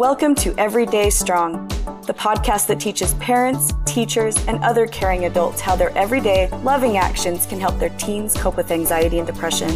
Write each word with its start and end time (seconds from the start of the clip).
Welcome 0.00 0.34
to 0.36 0.58
Everyday 0.58 1.10
Strong, 1.10 1.68
the 2.06 2.14
podcast 2.14 2.68
that 2.68 2.80
teaches 2.80 3.12
parents, 3.16 3.74
teachers, 3.84 4.34
and 4.46 4.56
other 4.64 4.86
caring 4.86 5.26
adults 5.26 5.60
how 5.60 5.76
their 5.76 5.90
everyday, 5.90 6.48
loving 6.62 6.96
actions 6.96 7.44
can 7.44 7.60
help 7.60 7.78
their 7.78 7.90
teens 7.90 8.32
cope 8.32 8.56
with 8.56 8.70
anxiety 8.70 9.18
and 9.18 9.26
depression. 9.26 9.68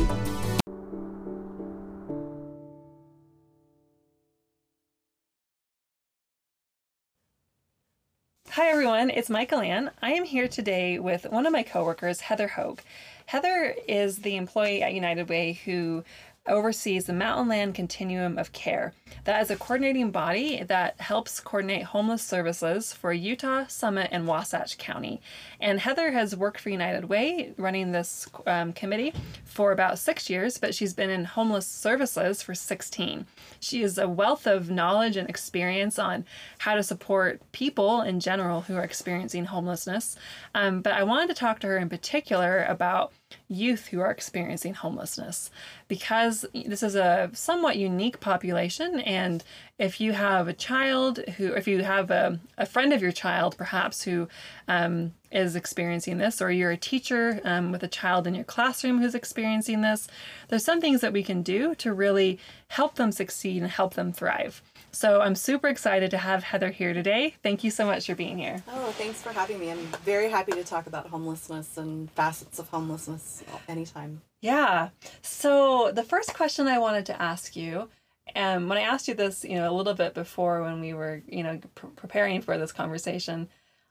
Hi 8.48 8.70
everyone, 8.70 9.10
it's 9.10 9.28
Michael 9.28 9.60
Ann. 9.60 9.90
I 10.00 10.12
am 10.12 10.24
here 10.24 10.48
today 10.48 10.98
with 10.98 11.26
one 11.28 11.44
of 11.44 11.52
my 11.52 11.62
coworkers, 11.62 12.22
Heather 12.22 12.48
Hogue. 12.48 12.80
Heather 13.26 13.74
is 13.86 14.20
the 14.20 14.36
employee 14.36 14.82
at 14.82 14.94
United 14.94 15.28
Way 15.28 15.60
who 15.66 16.02
oversees 16.46 17.06
the 17.06 17.12
Mountain 17.12 17.48
Land 17.48 17.74
Continuum 17.74 18.38
of 18.38 18.52
Care. 18.52 18.92
That 19.24 19.40
is 19.40 19.50
a 19.50 19.56
coordinating 19.56 20.10
body 20.10 20.62
that 20.62 21.00
helps 21.00 21.40
coordinate 21.40 21.84
homeless 21.84 22.22
services 22.22 22.92
for 22.92 23.12
Utah, 23.12 23.66
Summit, 23.66 24.08
and 24.12 24.26
Wasatch 24.26 24.76
County. 24.76 25.22
And 25.60 25.80
Heather 25.80 26.10
has 26.12 26.36
worked 26.36 26.60
for 26.60 26.68
United 26.68 27.06
Way 27.06 27.54
running 27.56 27.92
this 27.92 28.28
um, 28.46 28.72
committee 28.74 29.14
for 29.44 29.72
about 29.72 29.98
six 29.98 30.28
years, 30.28 30.58
but 30.58 30.74
she's 30.74 30.92
been 30.92 31.10
in 31.10 31.24
homeless 31.24 31.66
services 31.66 32.42
for 32.42 32.54
16. 32.54 33.26
She 33.60 33.82
is 33.82 33.96
a 33.96 34.08
wealth 34.08 34.46
of 34.46 34.70
knowledge 34.70 35.16
and 35.16 35.28
experience 35.28 35.98
on 35.98 36.26
how 36.58 36.74
to 36.74 36.82
support 36.82 37.40
people 37.52 38.02
in 38.02 38.20
general 38.20 38.62
who 38.62 38.76
are 38.76 38.84
experiencing 38.84 39.46
homelessness. 39.46 40.16
Um, 40.54 40.82
but 40.82 40.92
I 40.92 41.04
wanted 41.04 41.28
to 41.28 41.34
talk 41.34 41.60
to 41.60 41.68
her 41.68 41.78
in 41.78 41.88
particular 41.88 42.64
about 42.64 43.12
youth 43.48 43.88
who 43.88 44.00
are 44.00 44.10
experiencing 44.10 44.74
homelessness. 44.74 45.50
Because 45.88 46.44
this 46.54 46.82
is 46.82 46.94
a 46.94 47.30
somewhat 47.32 47.76
unique 47.76 48.20
population 48.20 49.00
and 49.00 49.44
if 49.78 50.00
you 50.00 50.12
have 50.12 50.46
a 50.46 50.52
child 50.52 51.18
who 51.36 51.52
if 51.52 51.66
you 51.66 51.82
have 51.82 52.10
a, 52.10 52.38
a 52.56 52.66
friend 52.66 52.92
of 52.92 53.02
your 53.02 53.12
child 53.12 53.56
perhaps 53.56 54.02
who 54.02 54.28
um, 54.68 55.12
is 55.32 55.56
experiencing 55.56 56.18
this 56.18 56.40
or 56.40 56.50
you're 56.50 56.70
a 56.70 56.76
teacher 56.76 57.40
um, 57.44 57.72
with 57.72 57.82
a 57.82 57.88
child 57.88 58.26
in 58.26 58.34
your 58.34 58.44
classroom 58.44 59.00
who's 59.00 59.14
experiencing 59.14 59.80
this 59.80 60.06
there's 60.48 60.64
some 60.64 60.80
things 60.80 61.00
that 61.00 61.12
we 61.12 61.22
can 61.22 61.42
do 61.42 61.74
to 61.74 61.92
really 61.92 62.38
help 62.68 62.94
them 62.94 63.10
succeed 63.10 63.62
and 63.62 63.70
help 63.70 63.94
them 63.94 64.12
thrive 64.12 64.62
so 64.94 65.20
I'm 65.20 65.34
super 65.34 65.68
excited 65.68 66.10
to 66.12 66.18
have 66.18 66.42
Heather 66.44 66.70
here 66.70 66.94
today. 66.94 67.34
Thank 67.42 67.64
you 67.64 67.70
so 67.70 67.84
much 67.84 68.06
for 68.06 68.14
being 68.14 68.38
here. 68.38 68.62
Oh, 68.68 68.92
thanks 68.92 69.20
for 69.20 69.30
having 69.32 69.58
me. 69.58 69.70
I'm 69.70 69.86
very 70.04 70.30
happy 70.30 70.52
to 70.52 70.64
talk 70.64 70.86
about 70.86 71.08
homelessness 71.08 71.76
and 71.76 72.10
facets 72.12 72.58
of 72.58 72.68
homelessness 72.68 73.42
anytime. 73.68 74.22
Yeah. 74.40 74.90
So 75.22 75.90
the 75.92 76.02
first 76.02 76.34
question 76.34 76.68
I 76.68 76.78
wanted 76.78 77.06
to 77.06 77.20
ask 77.20 77.56
you, 77.56 77.88
and 78.34 78.64
um, 78.64 78.68
when 78.68 78.78
I 78.78 78.82
asked 78.82 79.08
you 79.08 79.14
this, 79.14 79.44
you 79.44 79.56
know, 79.56 79.70
a 79.70 79.74
little 79.74 79.94
bit 79.94 80.14
before 80.14 80.62
when 80.62 80.80
we 80.80 80.94
were, 80.94 81.22
you 81.28 81.42
know, 81.42 81.60
pr- 81.74 81.86
preparing 81.88 82.40
for 82.40 82.56
this 82.56 82.72
conversation, 82.72 83.48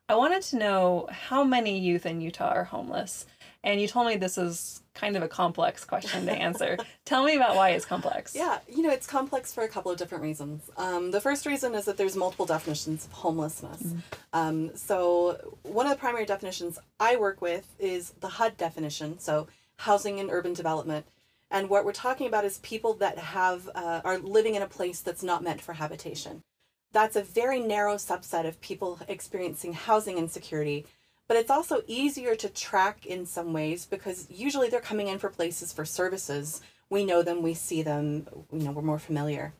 I 0.10 0.16
wanted 0.16 0.42
to 0.44 0.58
know 0.58 1.08
how 1.12 1.44
many 1.44 1.80
youth 1.80 2.06
in 2.06 2.22
Utah 2.22 2.50
are 2.50 2.64
homeless. 2.64 3.26
And 3.64 3.80
you 3.80 3.88
told 3.88 4.08
me 4.08 4.18
this 4.18 4.38
is 4.38 4.82
kind 4.94 5.16
of 5.16 5.24
a 5.24 5.28
complex 5.28 5.86
question 5.86 6.26
to 6.26 6.32
answer. 6.32 6.78
Tell 7.06 7.24
me 7.24 7.36
about 7.36 7.56
why 7.56 7.70
it's 7.70 7.86
complex. 7.86 8.36
Yeah, 8.36 8.60
you 8.68 8.84
know, 8.84 8.92
it's 8.92 9.08
complex 9.08 9.54
for 9.54 9.64
a 9.64 9.68
couple 9.68 9.92
of 9.92 9.98
different 9.98 10.24
reasons. 10.24 10.70
Um, 10.78 11.12
the 11.12 11.22
first 11.22 11.46
reason 11.46 11.74
is 11.74 11.86
that 11.86 11.98
there's 11.98 12.16
multiple 12.16 12.46
definitions 12.46 13.06
of 13.06 13.12
homelessness. 13.14 13.82
Mm-hmm. 13.82 14.00
Um, 14.34 14.76
so, 14.76 15.58
one 15.64 15.86
of 15.86 15.92
the 15.92 15.98
primary 15.98 16.26
definitions 16.26 16.78
I 17.00 17.16
work 17.16 17.42
with 17.42 17.74
is 17.80 18.12
the 18.20 18.28
HUD 18.28 18.58
definition, 18.58 19.20
so 19.20 19.48
housing 19.78 20.20
and 20.20 20.30
urban 20.30 20.54
development. 20.54 21.06
And 21.50 21.70
what 21.70 21.86
we're 21.86 21.94
talking 21.94 22.28
about 22.28 22.46
is 22.46 22.58
people 22.60 22.94
that 22.96 23.18
have 23.18 23.70
uh, 23.76 24.02
are 24.04 24.18
living 24.18 24.56
in 24.56 24.62
a 24.62 24.68
place 24.68 25.02
that's 25.02 25.24
not 25.24 25.44
meant 25.44 25.62
for 25.62 25.74
habitation. 25.74 26.44
That's 26.92 27.16
a 27.16 27.24
very 27.24 27.60
narrow 27.60 27.96
subset 27.96 28.48
of 28.48 28.62
people 28.62 29.00
experiencing 29.08 29.74
housing 29.74 30.18
insecurity 30.18 30.86
but 31.28 31.38
it's 31.38 31.52
also 31.52 31.82
easier 31.88 32.36
to 32.36 32.50
track 32.50 33.06
in 33.06 33.26
some 33.26 33.54
ways 33.54 33.86
because 33.86 34.28
usually 34.30 34.70
they're 34.70 34.80
coming 34.80 35.08
in 35.08 35.20
for 35.20 35.30
places 35.30 35.72
for 35.74 35.86
services. 35.86 36.62
We 36.90 37.06
know 37.06 37.24
them, 37.24 37.42
we 37.42 37.54
see 37.54 37.82
them, 37.82 38.28
you 38.52 38.60
know, 38.60 38.72
we're 38.72 38.82
more 38.82 39.00
familiar. 39.00 39.54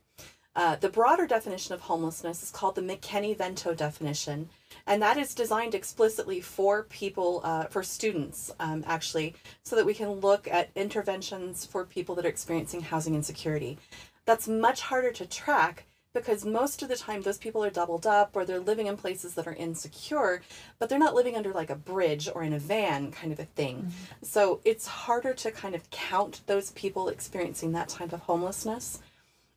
Uh, 0.56 0.76
the 0.76 0.90
broader 0.90 1.26
definition 1.26 1.74
of 1.74 1.82
homelessness 1.82 2.44
is 2.44 2.52
called 2.52 2.76
the 2.76 2.82
McKinney-Vento 2.82 3.74
definition, 3.74 4.50
and 4.86 5.02
that 5.02 5.18
is 5.18 5.34
designed 5.34 5.74
explicitly 5.74 6.42
for 6.42 6.84
people, 6.84 7.42
uh, 7.44 7.64
for 7.66 7.82
students, 7.82 8.52
um, 8.60 8.84
actually, 8.86 9.34
so 9.64 9.76
that 9.76 9.86
we 9.86 9.96
can 9.96 10.10
look 10.12 10.48
at 10.48 10.70
interventions 10.76 11.66
for 11.66 11.86
people 11.86 12.14
that 12.14 12.26
are 12.26 12.30
experiencing 12.30 12.82
housing 12.82 13.16
insecurity. 13.16 13.80
That's 14.26 14.48
much 14.48 14.82
harder 14.82 15.12
to 15.14 15.26
track 15.26 15.86
because 16.14 16.46
most 16.46 16.84
of 16.84 16.90
the 16.90 16.96
time 16.96 17.22
those 17.22 17.38
people 17.38 17.64
are 17.64 17.70
doubled 17.70 18.06
up 18.06 18.36
or 18.36 18.46
they're 18.46 18.60
living 18.60 18.88
in 18.88 18.96
places 18.96 19.34
that 19.34 19.48
are 19.48 19.54
insecure, 19.54 20.42
but 20.78 20.88
they're 20.88 21.00
not 21.00 21.16
living 21.16 21.36
under 21.36 21.52
like 21.52 21.70
a 21.70 21.76
bridge 21.76 22.30
or 22.34 22.44
in 22.44 22.54
a 22.54 22.60
van 22.60 23.12
kind 23.12 23.34
of 23.34 23.40
a 23.40 23.46
thing. 23.46 23.78
Mm-hmm. 23.78 24.26
So 24.26 24.62
it's 24.64 24.86
harder 24.86 25.34
to 25.34 25.52
kind 25.52 25.74
of 25.74 25.90
count 25.90 26.42
those 26.46 26.72
people 26.72 27.10
experiencing 27.10 27.72
that 27.72 27.90
type 27.90 28.14
of 28.14 28.22
homelessness. 28.22 29.00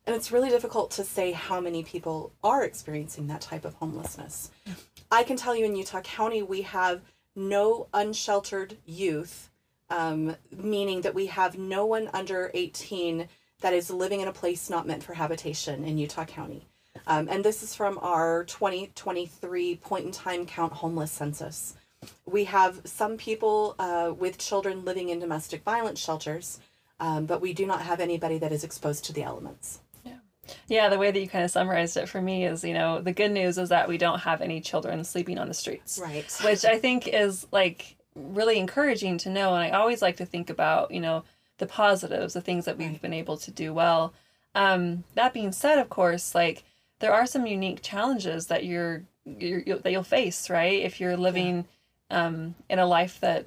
And 0.07 0.15
it's 0.15 0.31
really 0.31 0.49
difficult 0.49 0.91
to 0.91 1.03
say 1.03 1.33
how 1.33 1.59
many 1.59 1.83
people 1.83 2.31
are 2.43 2.63
experiencing 2.63 3.27
that 3.27 3.41
type 3.41 3.65
of 3.65 3.75
homelessness. 3.75 4.51
I 5.11 5.23
can 5.23 5.37
tell 5.37 5.55
you 5.55 5.65
in 5.65 5.75
Utah 5.75 6.01
County, 6.01 6.41
we 6.41 6.61
have 6.63 7.01
no 7.35 7.87
unsheltered 7.93 8.77
youth, 8.85 9.49
um, 9.89 10.35
meaning 10.49 11.01
that 11.01 11.13
we 11.13 11.27
have 11.27 11.57
no 11.57 11.85
one 11.85 12.09
under 12.13 12.51
18 12.53 13.27
that 13.61 13.73
is 13.73 13.89
living 13.89 14.21
in 14.21 14.27
a 14.27 14.33
place 14.33 14.69
not 14.69 14.87
meant 14.87 15.03
for 15.03 15.13
habitation 15.13 15.83
in 15.83 15.97
Utah 15.97 16.25
County. 16.25 16.67
Um, 17.05 17.27
and 17.29 17.43
this 17.43 17.63
is 17.63 17.75
from 17.75 17.99
our 18.01 18.43
2023 18.45 19.75
point 19.77 20.05
in 20.05 20.11
time 20.11 20.45
count 20.45 20.73
homeless 20.73 21.11
census. 21.11 21.75
We 22.25 22.45
have 22.45 22.81
some 22.85 23.17
people 23.17 23.75
uh, 23.79 24.13
with 24.17 24.37
children 24.37 24.85
living 24.85 25.09
in 25.09 25.19
domestic 25.19 25.63
violence 25.63 25.99
shelters, 25.99 26.59
um, 26.99 27.25
but 27.25 27.41
we 27.41 27.53
do 27.53 27.65
not 27.65 27.81
have 27.81 27.99
anybody 27.99 28.37
that 28.39 28.51
is 28.51 28.63
exposed 28.63 29.05
to 29.05 29.13
the 29.13 29.23
elements. 29.23 29.79
Yeah. 30.03 30.17
Yeah, 30.67 30.89
the 30.89 30.97
way 30.97 31.11
that 31.11 31.19
you 31.19 31.27
kind 31.27 31.45
of 31.45 31.51
summarized 31.51 31.97
it 31.97 32.09
for 32.09 32.21
me 32.21 32.45
is, 32.45 32.63
you 32.63 32.73
know, 32.73 33.01
the 33.01 33.13
good 33.13 33.31
news 33.31 33.57
is 33.57 33.69
that 33.69 33.87
we 33.87 33.97
don't 33.97 34.19
have 34.19 34.41
any 34.41 34.61
children 34.61 35.03
sleeping 35.03 35.37
on 35.37 35.47
the 35.47 35.53
streets. 35.53 35.99
Right. 36.01 36.29
Which 36.43 36.65
I 36.65 36.77
think 36.77 37.07
is 37.07 37.47
like 37.51 37.95
really 38.15 38.57
encouraging 38.57 39.17
to 39.19 39.29
know. 39.29 39.53
And 39.53 39.63
I 39.63 39.77
always 39.77 40.01
like 40.01 40.17
to 40.17 40.25
think 40.25 40.49
about, 40.49 40.91
you 40.91 40.99
know, 40.99 41.23
the 41.57 41.67
positives, 41.67 42.33
the 42.33 42.41
things 42.41 42.65
that 42.65 42.77
we've 42.77 43.01
been 43.01 43.13
able 43.13 43.37
to 43.37 43.51
do 43.51 43.73
well. 43.73 44.13
Um, 44.55 45.03
that 45.15 45.33
being 45.33 45.51
said, 45.51 45.79
of 45.79 45.89
course, 45.89 46.33
like 46.33 46.63
there 46.99 47.13
are 47.13 47.25
some 47.25 47.45
unique 47.45 47.81
challenges 47.81 48.47
that 48.47 48.65
you're, 48.65 49.03
you're, 49.25 49.59
you 49.59 49.79
that 49.79 49.91
you'll 49.91 50.03
face, 50.03 50.49
right? 50.49 50.81
If 50.81 50.99
you're 50.99 51.17
living 51.17 51.65
um, 52.09 52.55
in 52.69 52.79
a 52.79 52.85
life 52.85 53.19
that 53.21 53.45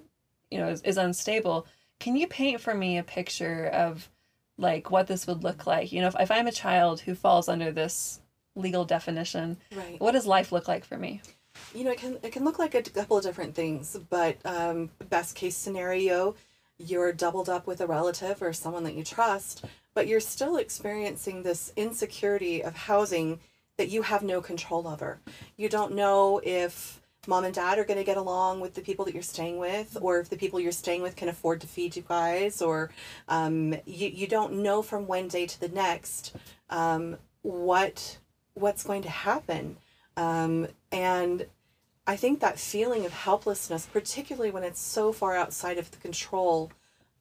you 0.50 0.58
know 0.58 0.68
is, 0.68 0.82
is 0.82 0.96
unstable. 0.96 1.66
Can 1.98 2.16
you 2.16 2.26
paint 2.26 2.60
for 2.60 2.74
me 2.74 2.98
a 2.98 3.02
picture 3.02 3.66
of 3.66 4.08
like 4.56 4.90
what 4.90 5.06
this 5.06 5.26
would 5.26 5.42
look 5.42 5.66
like? 5.66 5.92
You 5.92 6.02
know, 6.02 6.08
if, 6.08 6.16
if 6.18 6.30
I'm 6.30 6.46
a 6.46 6.52
child 6.52 7.00
who 7.00 7.14
falls 7.14 7.48
under 7.48 7.72
this 7.72 8.20
legal 8.54 8.84
definition, 8.84 9.56
right. 9.74 10.00
what 10.00 10.12
does 10.12 10.26
life 10.26 10.52
look 10.52 10.68
like 10.68 10.84
for 10.84 10.96
me? 10.96 11.22
You 11.74 11.84
know, 11.84 11.90
it 11.90 11.98
can 11.98 12.18
it 12.22 12.32
can 12.32 12.44
look 12.44 12.58
like 12.58 12.74
a 12.74 12.82
couple 12.82 13.16
of 13.16 13.24
different 13.24 13.54
things, 13.54 13.98
but 14.08 14.36
um, 14.44 14.90
best 15.08 15.34
case 15.34 15.56
scenario, 15.56 16.34
you're 16.80 17.12
doubled 17.12 17.48
up 17.48 17.66
with 17.66 17.80
a 17.80 17.86
relative 17.86 18.42
or 18.42 18.52
someone 18.52 18.84
that 18.84 18.94
you 18.94 19.04
trust, 19.04 19.64
but 19.94 20.06
you're 20.06 20.20
still 20.20 20.56
experiencing 20.56 21.42
this 21.42 21.72
insecurity 21.76 22.62
of 22.62 22.74
housing 22.74 23.40
that 23.76 23.88
you 23.88 24.02
have 24.02 24.22
no 24.22 24.40
control 24.40 24.88
over. 24.88 25.20
You 25.56 25.68
don't 25.68 25.94
know 25.94 26.40
if 26.42 27.00
mom 27.26 27.44
and 27.44 27.54
dad 27.54 27.78
are 27.78 27.84
going 27.84 27.98
to 27.98 28.04
get 28.04 28.16
along 28.16 28.60
with 28.60 28.74
the 28.74 28.80
people 28.80 29.04
that 29.04 29.14
you're 29.14 29.22
staying 29.22 29.58
with, 29.58 29.96
or 30.00 30.20
if 30.20 30.30
the 30.30 30.36
people 30.36 30.58
you're 30.58 30.72
staying 30.72 31.02
with 31.02 31.16
can 31.16 31.28
afford 31.28 31.60
to 31.60 31.66
feed 31.66 31.96
you 31.96 32.02
guys, 32.06 32.62
or 32.62 32.90
um, 33.28 33.74
you, 33.84 34.08
you 34.08 34.26
don't 34.26 34.54
know 34.54 34.82
from 34.82 35.06
one 35.06 35.28
day 35.28 35.46
to 35.46 35.60
the 35.60 35.68
next 35.68 36.34
um, 36.70 37.16
what 37.42 38.18
what's 38.54 38.82
going 38.82 39.02
to 39.02 39.10
happen. 39.10 39.76
Um, 40.16 40.66
and 40.92 41.46
I 42.10 42.16
think 42.16 42.40
that 42.40 42.58
feeling 42.58 43.06
of 43.06 43.12
helplessness, 43.12 43.86
particularly 43.86 44.50
when 44.50 44.64
it's 44.64 44.80
so 44.80 45.12
far 45.12 45.36
outside 45.36 45.78
of 45.78 45.92
the 45.92 45.96
control 45.98 46.72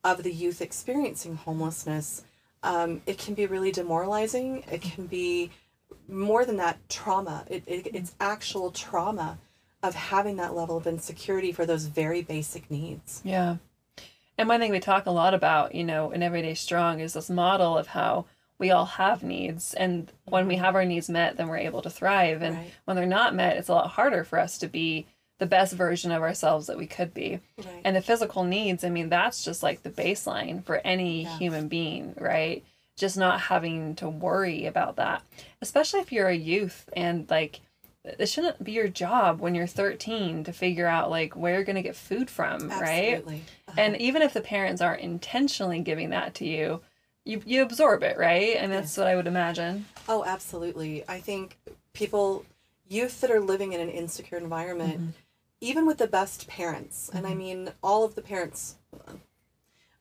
of 0.04 0.24
the 0.24 0.34
youth 0.34 0.64
experiencing 0.64 1.36
homelessness, 1.36 2.24
um, 2.64 3.04
it 3.06 3.20
can 3.20 3.36
be 3.36 3.46
really 3.46 3.72
demoralizing. 3.72 4.64
It 4.72 4.82
can 4.82 5.06
be 5.06 5.52
more 6.08 6.44
than 6.44 6.58
that 6.58 6.90
trauma. 6.90 7.46
It, 7.48 7.62
it, 7.68 7.92
it's 7.94 8.16
actual 8.20 8.72
trauma 8.72 9.38
of 9.84 9.94
having 9.94 10.38
that 10.38 10.56
level 10.56 10.78
of 10.78 10.88
insecurity 10.88 11.52
for 11.52 11.68
those 11.68 11.86
very 11.86 12.24
basic 12.24 12.72
needs. 12.72 13.22
Yeah. 13.24 13.58
And 14.40 14.50
one 14.50 14.60
thing 14.60 14.72
we 14.72 14.80
talk 14.80 15.06
a 15.06 15.12
lot 15.12 15.36
about, 15.36 15.76
you 15.76 15.84
know, 15.84 16.10
in 16.10 16.24
Everyday 16.24 16.56
Strong 16.56 17.02
is 17.02 17.14
this 17.14 17.30
model 17.30 17.78
of 17.78 17.86
how 17.86 18.26
we 18.60 18.72
all 18.72 18.86
have 18.86 19.24
needs 19.24 19.74
and 19.74 20.12
when 20.26 20.48
we 20.48 20.58
have 20.58 20.76
our 20.76 20.86
needs 20.86 21.10
met 21.10 21.38
then 21.38 21.48
we're 21.48 21.58
able 21.58 21.82
to 21.82 21.90
thrive 21.90 22.42
and 22.42 22.58
right. 22.58 22.72
when 22.86 22.96
they're 22.96 23.06
not 23.06 23.34
met 23.34 23.58
it's 23.58 23.70
a 23.70 23.74
lot 23.74 23.90
harder 23.90 24.24
for 24.24 24.40
us 24.40 24.58
to 24.58 24.68
be 24.68 25.08
the 25.40 25.46
best 25.46 25.74
version 25.74 26.12
of 26.12 26.22
ourselves 26.22 26.68
that 26.68 26.78
we 26.78 26.86
could 26.86 27.14
be 27.14 27.40
right. 27.58 27.82
and 27.86 27.96
the 27.96 28.02
physical 28.02 28.44
needs 28.44 28.84
i 28.84 28.90
mean 28.90 29.10
that's 29.10 29.44
just 29.44 29.64
like 29.64 29.82
the 29.84 29.90
baseline 29.90 30.64
for 30.64 30.82
any 30.84 31.24
yeah. 31.24 31.38
human 31.38 31.68
being 31.68 32.14
right 32.20 32.64
just 33.00 33.18
not 33.18 33.40
having 33.40 33.96
to 33.96 34.10
worry 34.10 34.66
about 34.66 34.98
that, 34.98 35.24
especially 35.62 36.02
if 36.02 36.12
you're 36.12 36.28
a 36.28 36.36
youth 36.36 36.88
and 36.96 37.28
like 37.30 37.62
it 38.04 38.28
shouldn't 38.28 38.64
be 38.64 38.72
your 38.72 38.88
job 38.88 39.40
when 39.40 39.56
you're 39.56 39.68
13 39.68 40.44
to 40.44 40.54
figure 40.54 40.88
out 40.88 41.10
like 41.10 41.36
where 41.36 41.56
you're 41.56 41.64
going 41.64 41.76
to 41.76 41.82
get 41.82 41.96
food 41.96 42.30
from, 42.30 42.70
right? 42.70 43.24
Uh-huh. 43.26 43.74
And 43.78 43.98
even 43.98 44.22
if 44.22 44.34
the 44.34 44.42
parents 44.42 44.82
aren't 44.82 45.02
intentionally 45.02 45.80
giving 45.80 46.12
that 46.12 46.36
to 46.36 46.46
you, 46.46 46.82
you 47.26 47.42
you 47.46 47.62
absorb 47.62 48.04
it, 48.04 48.18
right? 48.18 48.56
And 48.58 48.72
that's 48.72 48.98
what 48.98 49.08
I 49.08 49.16
would 49.16 49.28
imagine. 49.28 49.86
Oh, 50.08 50.24
absolutely. 50.26 51.04
I 51.08 51.20
think 51.20 51.58
people, 51.94 52.46
youth 52.88 53.22
that 53.22 53.32
are 53.32 53.42
living 53.42 53.74
in 53.74 53.82
an 53.82 53.90
insecure 53.90 54.38
environment, 54.38 55.00
mm-hmm. 55.00 55.10
even 55.62 55.86
with 55.86 55.98
the 55.98 56.08
best 56.08 56.48
parents, 56.48 57.10
and 57.14 57.26
I 57.26 57.32
mm-hmm. 57.32 57.40
mean 57.40 57.72
all 57.84 58.04
of 58.04 58.16
the 58.16 58.22
parents, 58.22 58.76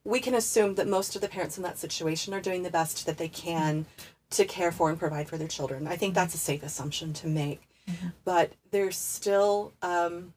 we 0.03 0.19
can 0.19 0.33
assume 0.33 0.75
that 0.75 0.87
most 0.87 1.15
of 1.15 1.21
the 1.21 1.27
parents 1.27 1.57
in 1.57 1.63
that 1.63 1.77
situation 1.77 2.33
are 2.33 2.41
doing 2.41 2.63
the 2.63 2.69
best 2.69 3.05
that 3.05 3.17
they 3.17 3.27
can 3.27 3.85
to 4.31 4.45
care 4.45 4.71
for 4.71 4.89
and 4.89 4.99
provide 4.99 5.27
for 5.27 5.37
their 5.37 5.47
children. 5.47 5.87
I 5.87 5.95
think 5.95 6.13
that's 6.13 6.35
a 6.35 6.37
safe 6.37 6.63
assumption 6.63 7.13
to 7.13 7.27
make. 7.27 7.61
Mm-hmm. 7.89 8.07
But 8.23 8.53
there's 8.71 8.97
still, 8.97 9.73
um, 9.81 10.33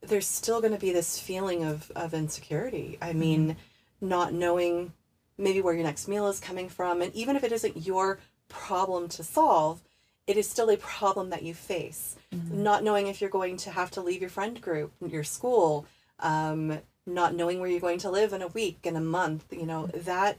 there's 0.00 0.26
still 0.26 0.60
going 0.60 0.72
to 0.72 0.78
be 0.78 0.92
this 0.92 1.18
feeling 1.18 1.64
of, 1.64 1.90
of 1.96 2.14
insecurity. 2.14 2.96
I 3.02 3.12
mean, 3.12 3.56
not 4.00 4.32
knowing 4.32 4.92
maybe 5.38 5.60
where 5.60 5.74
your 5.74 5.84
next 5.84 6.08
meal 6.08 6.28
is 6.28 6.40
coming 6.40 6.68
from. 6.68 7.00
And 7.00 7.14
even 7.14 7.36
if 7.36 7.44
it 7.44 7.52
isn't 7.52 7.86
your 7.86 8.18
problem 8.48 9.08
to 9.10 9.22
solve, 9.22 9.82
it 10.26 10.36
is 10.36 10.48
still 10.48 10.70
a 10.70 10.76
problem 10.76 11.30
that 11.30 11.42
you 11.42 11.54
face. 11.54 12.16
Not 12.52 12.84
knowing 12.84 13.06
if 13.06 13.20
you're 13.20 13.30
going 13.30 13.56
to 13.58 13.70
have 13.70 13.90
to 13.92 14.02
leave 14.02 14.20
your 14.20 14.30
friend 14.30 14.60
group, 14.60 14.92
your 15.00 15.24
school, 15.24 15.86
um, 16.20 16.80
not 17.06 17.34
knowing 17.34 17.60
where 17.60 17.70
you're 17.70 17.80
going 17.80 18.00
to 18.00 18.10
live 18.10 18.32
in 18.32 18.42
a 18.42 18.48
week, 18.48 18.80
in 18.84 18.96
a 18.96 19.00
month, 19.00 19.46
you 19.50 19.64
know, 19.64 19.86
that 19.86 20.38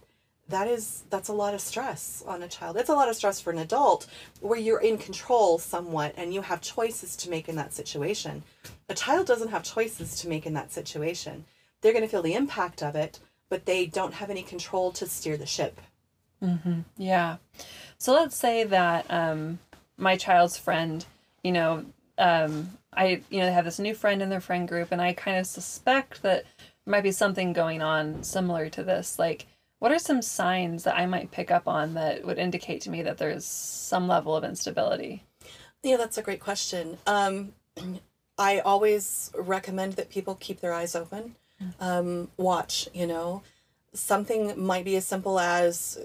that 0.50 0.68
is 0.68 1.04
that's 1.10 1.30
a 1.30 1.34
lot 1.34 1.54
of 1.54 1.62
stress 1.62 2.24
on 2.28 2.44
a 2.44 2.48
child. 2.48 2.76
It's 2.78 2.90
a 2.90 2.96
lot 2.96 3.10
of 3.10 3.16
stress 3.16 3.40
for 3.40 3.52
an 3.52 3.60
adult 3.60 4.08
where 4.42 4.60
you're 4.60 4.82
in 4.82 4.98
control 4.98 5.60
somewhat 5.60 6.14
and 6.18 6.34
you 6.34 6.42
have 6.42 6.62
choices 6.62 7.16
to 7.18 7.30
make 7.30 7.48
in 7.48 7.56
that 7.56 7.74
situation. 7.74 8.44
A 8.90 8.96
child 8.96 9.28
doesn't 9.28 9.50
have 9.50 9.64
choices 9.64 10.16
to 10.22 10.28
make 10.28 10.46
in 10.46 10.54
that 10.56 10.72
situation. 10.72 11.46
They're 11.82 11.94
going 11.94 12.04
to 12.04 12.10
feel 12.10 12.24
the 12.24 12.34
impact 12.34 12.84
of 12.84 12.96
it, 12.96 13.20
but 13.50 13.66
they 13.66 13.86
don't 13.86 14.14
have 14.14 14.30
any 14.30 14.44
control 14.44 14.92
to 14.94 15.08
steer 15.08 15.38
the 15.38 15.46
ship. 15.46 15.82
Hmm. 16.40 16.82
Yeah. 16.98 17.38
So 17.98 18.14
let's 18.14 18.36
say 18.36 18.64
that 18.64 19.06
um, 19.10 19.60
my 19.98 20.16
child's 20.16 20.58
friend, 20.58 21.06
you 21.44 21.52
know, 21.52 21.86
um, 22.18 22.78
I 22.94 23.22
you 23.30 23.40
know 23.40 23.46
they 23.46 23.54
have 23.54 23.66
this 23.66 23.80
new 23.80 23.94
friend 23.94 24.22
in 24.22 24.30
their 24.30 24.40
friend 24.42 24.68
group, 24.68 24.92
and 24.92 25.02
I 25.02 25.14
kind 25.14 25.38
of 25.38 25.48
suspect 25.48 26.22
that 26.22 26.46
there 26.86 26.92
might 26.92 27.04
be 27.04 27.12
something 27.12 27.54
going 27.54 27.82
on 27.82 28.24
similar 28.24 28.70
to 28.70 28.84
this. 28.84 29.20
Like, 29.20 29.48
what 29.80 29.92
are 29.92 30.00
some 30.00 30.22
signs 30.22 30.84
that 30.84 30.98
I 30.98 31.06
might 31.06 31.32
pick 31.32 31.52
up 31.52 31.68
on 31.68 31.94
that 31.96 32.26
would 32.26 32.38
indicate 32.38 32.82
to 32.82 32.90
me 32.90 33.02
that 33.04 33.18
there's 33.18 33.46
some 33.46 34.08
level 34.08 34.36
of 34.36 34.44
instability? 34.44 35.24
Yeah, 35.84 35.98
that's 35.98 36.18
a 36.18 36.22
great 36.22 36.42
question. 36.42 36.98
Um, 37.06 37.54
I 38.38 38.60
always 38.60 39.32
recommend 39.38 39.94
that 39.94 40.10
people 40.10 40.36
keep 40.36 40.62
their 40.62 40.74
eyes 40.74 40.96
open. 40.96 41.36
Um, 41.80 42.30
watch, 42.38 42.88
you 42.94 43.08
know, 43.08 43.44
something 43.94 44.54
might 44.62 44.86
be 44.86 44.96
as 44.96 45.06
simple 45.06 45.40
as 45.40 45.98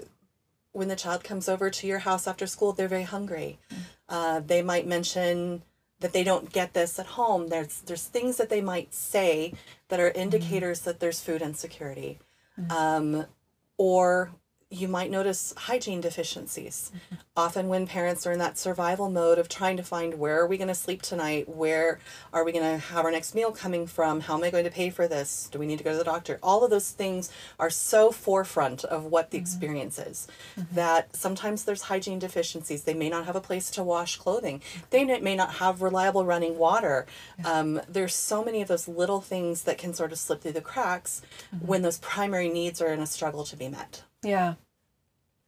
when 0.71 0.89
the 0.89 0.95
child 0.95 1.23
comes 1.23 1.47
over 1.47 1.69
to 1.69 1.87
your 1.87 1.99
house 1.99 2.27
after 2.27 2.45
school, 2.45 2.73
they're 2.73 2.87
very 2.87 3.03
hungry. 3.03 3.57
Uh, 4.09 4.41
they 4.41 4.61
might 4.61 4.85
mention 4.85 5.61
that 6.01 6.11
they 6.11 6.23
don't 6.23 6.51
get 6.51 6.73
this 6.73 6.99
at 6.99 7.05
home. 7.05 7.47
There's 7.47 7.81
there's 7.81 8.03
things 8.05 8.37
that 8.37 8.49
they 8.49 8.61
might 8.61 8.93
say 8.93 9.53
that 9.87 9.99
are 9.99 10.11
indicators 10.11 10.81
that 10.81 10.99
there's 10.99 11.21
food 11.21 11.41
insecurity, 11.41 12.19
um, 12.69 13.25
or 13.77 14.31
you 14.71 14.87
might 14.87 15.11
notice 15.11 15.53
hygiene 15.55 16.01
deficiencies. 16.01 16.91
Mm-hmm. 16.93 17.15
Often, 17.37 17.67
when 17.67 17.85
parents 17.85 18.25
are 18.25 18.31
in 18.31 18.39
that 18.39 18.57
survival 18.57 19.09
mode 19.11 19.37
of 19.37 19.47
trying 19.47 19.77
to 19.77 19.83
find 19.83 20.15
where 20.15 20.41
are 20.41 20.47
we 20.47 20.57
going 20.57 20.69
to 20.69 20.75
sleep 20.75 21.03
tonight, 21.03 21.47
where 21.47 21.99
are 22.33 22.43
we 22.43 22.51
going 22.51 22.63
to 22.63 22.77
have 22.77 23.05
our 23.05 23.11
next 23.11 23.35
meal 23.35 23.51
coming 23.51 23.85
from, 23.85 24.21
how 24.21 24.35
am 24.35 24.43
I 24.43 24.49
going 24.49 24.63
to 24.63 24.71
pay 24.71 24.89
for 24.89 25.07
this, 25.07 25.49
do 25.51 25.59
we 25.59 25.67
need 25.67 25.77
to 25.77 25.83
go 25.83 25.91
to 25.91 25.97
the 25.97 26.03
doctor? 26.03 26.39
All 26.41 26.63
of 26.63 26.71
those 26.71 26.89
things 26.89 27.31
are 27.59 27.69
so 27.69 28.11
forefront 28.11 28.83
of 28.83 29.05
what 29.05 29.29
the 29.29 29.37
mm-hmm. 29.37 29.43
experience 29.43 29.99
is 29.99 30.27
mm-hmm. 30.57 30.75
that 30.75 31.15
sometimes 31.15 31.63
there's 31.63 31.83
hygiene 31.83 32.19
deficiencies. 32.19 32.83
They 32.83 32.95
may 32.95 33.09
not 33.09 33.25
have 33.27 33.35
a 33.35 33.41
place 33.41 33.69
to 33.71 33.83
wash 33.83 34.17
clothing, 34.17 34.61
they 34.89 35.05
may 35.19 35.35
not 35.35 35.55
have 35.55 35.83
reliable 35.83 36.25
running 36.25 36.57
water. 36.57 37.05
Um, 37.43 37.81
there's 37.87 38.15
so 38.15 38.43
many 38.43 38.61
of 38.61 38.67
those 38.67 38.87
little 38.87 39.21
things 39.21 39.63
that 39.63 39.77
can 39.77 39.93
sort 39.93 40.11
of 40.11 40.17
slip 40.17 40.41
through 40.41 40.53
the 40.53 40.61
cracks 40.61 41.21
when 41.59 41.83
those 41.83 41.99
primary 41.99 42.49
needs 42.49 42.81
are 42.81 42.91
in 42.91 42.99
a 42.99 43.05
struggle 43.05 43.43
to 43.43 43.55
be 43.55 43.67
met. 43.67 44.03
Yeah. 44.25 44.55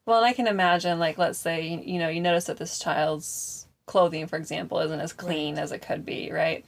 Well, 0.06 0.18
and 0.18 0.26
I 0.26 0.34
can 0.34 0.48
imagine, 0.48 1.00
like, 1.00 1.18
let's 1.18 1.40
say, 1.40 1.82
you, 1.84 2.00
know, 2.00 2.08
you 2.08 2.22
notice 2.22 2.46
that 2.46 2.58
this 2.58 2.80
child's 2.80 3.68
clothing, 3.88 4.28
for 4.28 4.38
example, 4.38 4.80
isn't 4.80 5.00
as 5.00 5.12
clean 5.12 5.58
as 5.58 5.72
it 5.72 5.82
could 5.82 6.06
be, 6.06 6.32
right? 6.32 6.64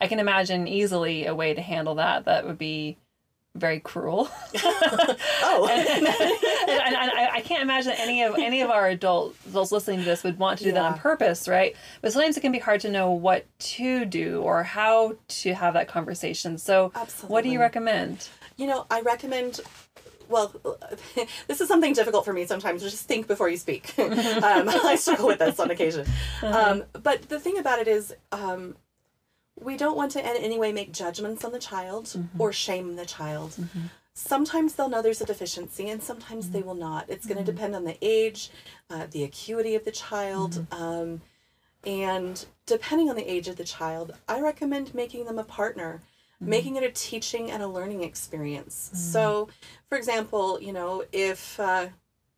I 0.00 0.06
can 0.06 0.20
imagine 0.20 0.68
easily 0.68 1.26
a 1.26 1.34
way 1.34 1.54
to 1.54 1.60
handle 1.60 1.96
that 1.96 2.26
that 2.26 2.46
would 2.46 2.58
be 2.58 2.98
very 3.56 3.80
cruel. 3.80 4.28
Oh, 5.46 5.68
and, 5.70 5.86
and, 5.86 6.06
and 6.06 6.96
I, 6.96 7.34
I 7.34 7.40
can't 7.40 7.62
imagine 7.62 7.92
any 7.92 8.22
of 8.22 8.34
any 8.36 8.62
of 8.62 8.70
our 8.70 8.88
adults 8.88 9.38
those 9.46 9.70
listening 9.70 10.00
to 10.00 10.04
this 10.04 10.24
would 10.24 10.38
want 10.38 10.58
to 10.58 10.64
do 10.64 10.72
that 10.72 10.82
on 10.82 10.98
purpose, 10.98 11.46
right? 11.46 11.76
But 12.00 12.12
sometimes 12.12 12.36
it 12.36 12.40
can 12.40 12.50
be 12.50 12.58
hard 12.58 12.80
to 12.80 12.90
know 12.90 13.12
what 13.12 13.46
to 13.58 14.04
do 14.04 14.40
or 14.40 14.64
how 14.64 15.16
to 15.28 15.54
have 15.54 15.74
that 15.74 15.86
conversation. 15.86 16.58
So, 16.58 16.92
what 17.28 17.44
do 17.44 17.50
you 17.50 17.60
recommend? 17.60 18.28
You 18.56 18.66
know, 18.66 18.86
I 18.90 19.02
recommend. 19.02 19.60
Well, 20.28 20.54
this 21.46 21.60
is 21.60 21.68
something 21.68 21.92
difficult 21.92 22.24
for 22.24 22.32
me 22.32 22.46
sometimes. 22.46 22.82
Just 22.82 23.06
think 23.06 23.26
before 23.26 23.48
you 23.48 23.56
speak. 23.56 23.92
um, 23.98 24.08
I 24.42 24.96
struggle 24.98 25.26
with 25.26 25.38
this 25.38 25.58
on 25.60 25.70
occasion. 25.70 26.06
Um, 26.42 26.84
but 26.92 27.28
the 27.28 27.40
thing 27.40 27.58
about 27.58 27.78
it 27.78 27.88
is, 27.88 28.14
um, 28.32 28.76
we 29.60 29.76
don't 29.76 29.96
want 29.96 30.12
to 30.12 30.20
in 30.20 30.42
any 30.42 30.58
way 30.58 30.72
make 30.72 30.92
judgments 30.92 31.44
on 31.44 31.52
the 31.52 31.60
child 31.60 32.16
or 32.38 32.52
shame 32.52 32.96
the 32.96 33.06
child. 33.06 33.56
Sometimes 34.12 34.74
they'll 34.74 34.88
know 34.88 35.00
there's 35.00 35.20
a 35.20 35.26
deficiency, 35.26 35.88
and 35.88 36.02
sometimes 36.02 36.50
they 36.50 36.62
will 36.62 36.74
not. 36.74 37.08
It's 37.08 37.26
going 37.26 37.38
to 37.38 37.52
depend 37.52 37.74
on 37.74 37.84
the 37.84 37.96
age, 38.02 38.50
uh, 38.90 39.06
the 39.10 39.22
acuity 39.22 39.74
of 39.74 39.84
the 39.84 39.92
child. 39.92 40.66
Um, 40.72 41.20
and 41.84 42.44
depending 42.66 43.10
on 43.10 43.16
the 43.16 43.30
age 43.30 43.48
of 43.48 43.56
the 43.56 43.64
child, 43.64 44.14
I 44.28 44.40
recommend 44.40 44.94
making 44.94 45.24
them 45.26 45.38
a 45.38 45.44
partner, 45.44 46.02
making 46.40 46.76
it 46.76 46.82
a 46.82 46.90
teaching 46.90 47.50
and 47.50 47.62
a 47.62 47.68
learning 47.68 48.02
experience. 48.02 48.90
So, 48.94 49.48
for 49.88 49.96
example, 49.96 50.60
you 50.60 50.72
know, 50.72 51.04
if 51.12 51.58
uh, 51.58 51.88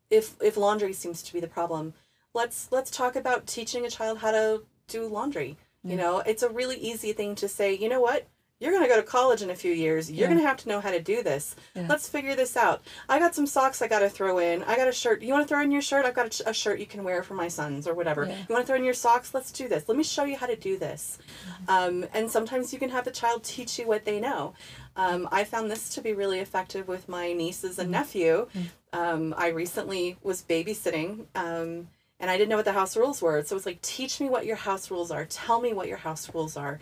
if 0.09 0.35
if 0.41 0.57
laundry 0.57 0.93
seems 0.93 1.21
to 1.23 1.33
be 1.33 1.39
the 1.39 1.47
problem, 1.47 1.93
let's 2.33 2.71
let's 2.71 2.91
talk 2.91 3.15
about 3.15 3.47
teaching 3.47 3.85
a 3.85 3.89
child 3.89 4.19
how 4.19 4.31
to 4.31 4.63
do 4.87 5.07
laundry. 5.07 5.57
You 5.83 5.95
know, 5.95 6.19
it's 6.19 6.43
a 6.43 6.49
really 6.49 6.75
easy 6.75 7.13
thing 7.13 7.35
to 7.35 7.47
say, 7.47 7.73
you 7.73 7.87
know 7.87 8.01
what? 8.01 8.27
You're 8.59 8.71
going 8.71 8.81
to 8.83 8.89
go 8.89 8.95
to 8.95 9.03
college 9.03 9.43
in 9.43 9.51
a 9.51 9.55
few 9.55 9.71
years. 9.71 10.09
You're 10.09 10.21
Yeah. 10.21 10.33
going 10.33 10.39
to 10.39 10.47
have 10.47 10.57
to 10.57 10.69
know 10.69 10.79
how 10.81 10.89
to 10.89 10.99
do 10.99 11.21
this. 11.21 11.55
Yeah. 11.75 11.85
Let's 11.87 12.09
figure 12.09 12.35
this 12.35 12.57
out. 12.57 12.81
I 13.07 13.19
got 13.19 13.35
some 13.35 13.45
socks 13.45 13.83
I 13.83 13.87
got 13.87 13.99
to 13.99 14.09
throw 14.09 14.39
in. 14.39 14.63
I 14.63 14.75
got 14.75 14.87
a 14.87 14.91
shirt. 14.91 15.21
You 15.21 15.33
want 15.33 15.47
to 15.47 15.53
throw 15.53 15.61
in 15.61 15.71
your 15.71 15.83
shirt? 15.83 16.05
I've 16.05 16.15
got 16.15 16.39
a, 16.41 16.49
a 16.49 16.53
shirt 16.53 16.79
you 16.79 16.87
can 16.87 17.03
wear 17.03 17.21
for 17.21 17.35
my 17.35 17.49
sons 17.49 17.87
or 17.87 17.93
whatever. 17.93 18.25
Yeah. 18.25 18.35
You 18.49 18.55
want 18.55 18.63
to 18.63 18.67
throw 18.67 18.75
in 18.75 18.83
your 18.83 18.95
socks? 18.95 19.31
Let's 19.33 19.51
do 19.51 19.67
this. 19.67 19.87
Let 19.87 19.95
me 19.95 20.03
show 20.03 20.23
you 20.23 20.37
how 20.37 20.47
to 20.47 20.55
do 20.55 20.77
this. 20.79 21.19
Um, 21.67 22.05
and 22.15 22.31
sometimes 22.31 22.73
you 22.73 22.79
can 22.79 22.89
have 22.89 23.05
the 23.05 23.11
child 23.11 23.43
teach 23.43 23.77
you 23.77 23.85
what 23.85 24.05
they 24.05 24.19
know. 24.19 24.55
Um, 24.95 25.29
I 25.31 25.43
found 25.43 25.69
this 25.69 25.89
to 25.89 26.01
be 26.01 26.13
really 26.13 26.39
effective 26.39 26.87
with 26.87 27.07
my 27.07 27.33
nieces 27.33 27.77
and 27.77 27.91
nephew. 27.91 28.47
Um, 28.91 29.35
I 29.37 29.49
recently 29.49 30.17
was 30.23 30.41
babysitting. 30.41 31.25
Um, 31.35 31.89
and 32.19 32.31
I 32.31 32.37
didn't 32.37 32.49
know 32.49 32.55
what 32.55 32.65
the 32.65 32.73
house 32.73 32.97
rules 32.97 33.21
were. 33.21 33.43
So 33.43 33.55
it's 33.55 33.67
like, 33.67 33.79
teach 33.83 34.19
me 34.19 34.27
what 34.27 34.47
your 34.47 34.55
house 34.55 34.89
rules 34.89 35.11
are. 35.11 35.25
Tell 35.25 35.61
me 35.61 35.71
what 35.73 35.87
your 35.87 35.97
house 35.97 36.33
rules 36.33 36.57
are. 36.57 36.79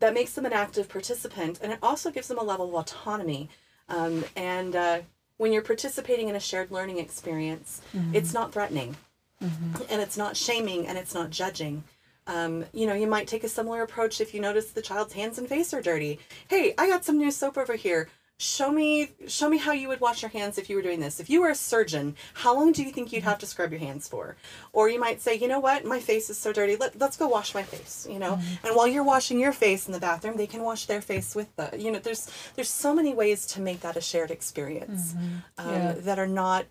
That 0.00 0.12
makes 0.14 0.32
them 0.32 0.44
an 0.44 0.52
active 0.52 0.88
participant, 0.88 1.58
and 1.62 1.72
it 1.72 1.78
also 1.82 2.10
gives 2.10 2.28
them 2.28 2.38
a 2.38 2.42
level 2.42 2.68
of 2.68 2.74
autonomy. 2.74 3.48
Um, 3.88 4.24
and 4.36 4.76
uh, 4.76 4.98
when 5.38 5.52
you're 5.52 5.62
participating 5.62 6.28
in 6.28 6.36
a 6.36 6.40
shared 6.40 6.70
learning 6.70 6.98
experience, 6.98 7.80
it's 8.12 8.34
not 8.34 8.52
threatening, 8.52 8.96
and 9.40 10.00
it's 10.02 10.16
not 10.16 10.36
shaming, 10.36 10.86
and 10.86 10.98
it's 10.98 11.14
not 11.14 11.30
judging. 11.30 11.84
Um, 12.26 12.64
you 12.72 12.86
know, 12.86 12.94
you 12.94 13.06
might 13.06 13.28
take 13.28 13.44
a 13.44 13.48
similar 13.48 13.82
approach 13.82 14.20
if 14.20 14.34
you 14.34 14.40
notice 14.40 14.70
the 14.72 14.82
child's 14.82 15.12
hands 15.14 15.38
and 15.38 15.48
face 15.48 15.72
are 15.72 15.80
dirty. 15.80 16.18
Hey, 16.48 16.74
I 16.76 16.88
got 16.88 17.04
some 17.04 17.18
new 17.18 17.30
soap 17.30 17.56
over 17.56 17.76
here. 17.76 18.08
Show 18.38 18.70
me, 18.70 19.12
show 19.28 19.48
me 19.48 19.56
how 19.56 19.72
you 19.72 19.88
would 19.88 20.00
wash 20.00 20.20
your 20.20 20.28
hands 20.30 20.58
if 20.58 20.68
you 20.68 20.76
were 20.76 20.82
doing 20.82 21.00
this. 21.00 21.20
If 21.20 21.30
you 21.30 21.40
were 21.40 21.48
a 21.48 21.54
surgeon, 21.54 22.16
how 22.34 22.54
long 22.54 22.72
do 22.72 22.82
you 22.82 22.90
think 22.92 23.10
you'd 23.10 23.22
have 23.22 23.38
to 23.38 23.46
scrub 23.46 23.70
your 23.70 23.80
hands 23.80 24.06
for? 24.08 24.36
Or 24.74 24.90
you 24.90 25.00
might 25.00 25.22
say, 25.22 25.34
you 25.36 25.48
know 25.48 25.58
what, 25.58 25.86
my 25.86 26.00
face 26.00 26.28
is 26.28 26.36
so 26.36 26.52
dirty. 26.52 26.76
Let, 26.76 27.00
let's 27.00 27.16
go 27.16 27.28
wash 27.28 27.54
my 27.54 27.62
face. 27.62 28.06
You 28.10 28.18
know, 28.18 28.38
and 28.62 28.76
while 28.76 28.86
you're 28.86 29.02
washing 29.04 29.40
your 29.40 29.52
face 29.54 29.86
in 29.86 29.92
the 29.94 30.00
bathroom, 30.00 30.36
they 30.36 30.46
can 30.46 30.62
wash 30.62 30.84
their 30.84 31.00
face 31.00 31.34
with 31.34 31.54
the. 31.56 31.70
You 31.78 31.90
know, 31.90 31.98
there's 31.98 32.30
there's 32.56 32.68
so 32.68 32.94
many 32.94 33.14
ways 33.14 33.46
to 33.46 33.60
make 33.62 33.80
that 33.80 33.96
a 33.96 34.02
shared 34.02 34.30
experience 34.30 35.14
um, 35.56 35.72
Yeah. 35.72 35.92
that 35.92 36.18
are 36.18 36.26
not 36.26 36.66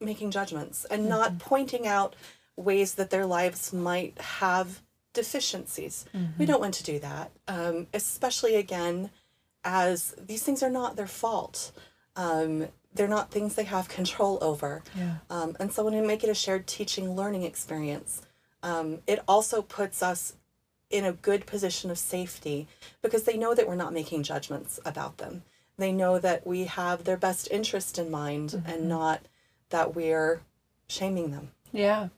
making 0.00 0.30
judgments 0.30 0.84
and 0.84 1.08
not 1.08 1.40
pointing 1.40 1.84
out 1.84 2.14
ways 2.56 2.94
that 2.94 3.10
their 3.10 3.26
lives 3.26 3.72
might 3.72 4.16
have 4.20 4.82
deficiencies. 5.14 6.04
We 6.38 6.46
don't 6.46 6.60
want 6.60 6.74
to 6.74 6.84
do 6.84 7.00
that, 7.00 7.32
um, 7.48 7.88
especially 7.92 8.54
again, 8.54 9.10
as 9.64 10.14
these 10.18 10.42
things 10.42 10.62
are 10.62 10.70
not 10.70 10.96
their 10.96 11.06
fault. 11.06 11.72
Um, 12.16 12.68
they're 12.94 13.08
not 13.08 13.30
things 13.30 13.54
they 13.54 13.64
have 13.64 13.88
control 13.88 14.38
over. 14.40 14.82
Yeah. 14.96 15.16
Um, 15.30 15.56
and 15.60 15.72
so 15.72 15.84
when 15.84 15.94
we 15.94 16.00
make 16.00 16.24
it 16.24 16.30
a 16.30 16.34
shared 16.34 16.66
teaching 16.66 17.14
learning 17.14 17.42
experience, 17.42 18.22
um, 18.62 18.98
it 19.06 19.20
also 19.28 19.62
puts 19.62 20.02
us 20.02 20.34
in 20.90 21.04
a 21.04 21.12
good 21.12 21.46
position 21.46 21.90
of 21.90 21.98
safety 21.98 22.66
because 23.02 23.24
they 23.24 23.36
know 23.36 23.54
that 23.54 23.68
we're 23.68 23.74
not 23.74 23.92
making 23.92 24.22
judgments 24.22 24.80
about 24.84 25.18
them. 25.18 25.42
They 25.76 25.92
know 25.92 26.18
that 26.18 26.46
we 26.46 26.64
have 26.64 27.04
their 27.04 27.16
best 27.16 27.48
interest 27.50 27.98
in 27.98 28.10
mind 28.10 28.62
and 28.66 28.88
not 28.88 29.20
that 29.70 29.94
we're 29.94 30.40
shaming 30.88 31.30
them. 31.30 31.52
Yeah. 31.72 32.08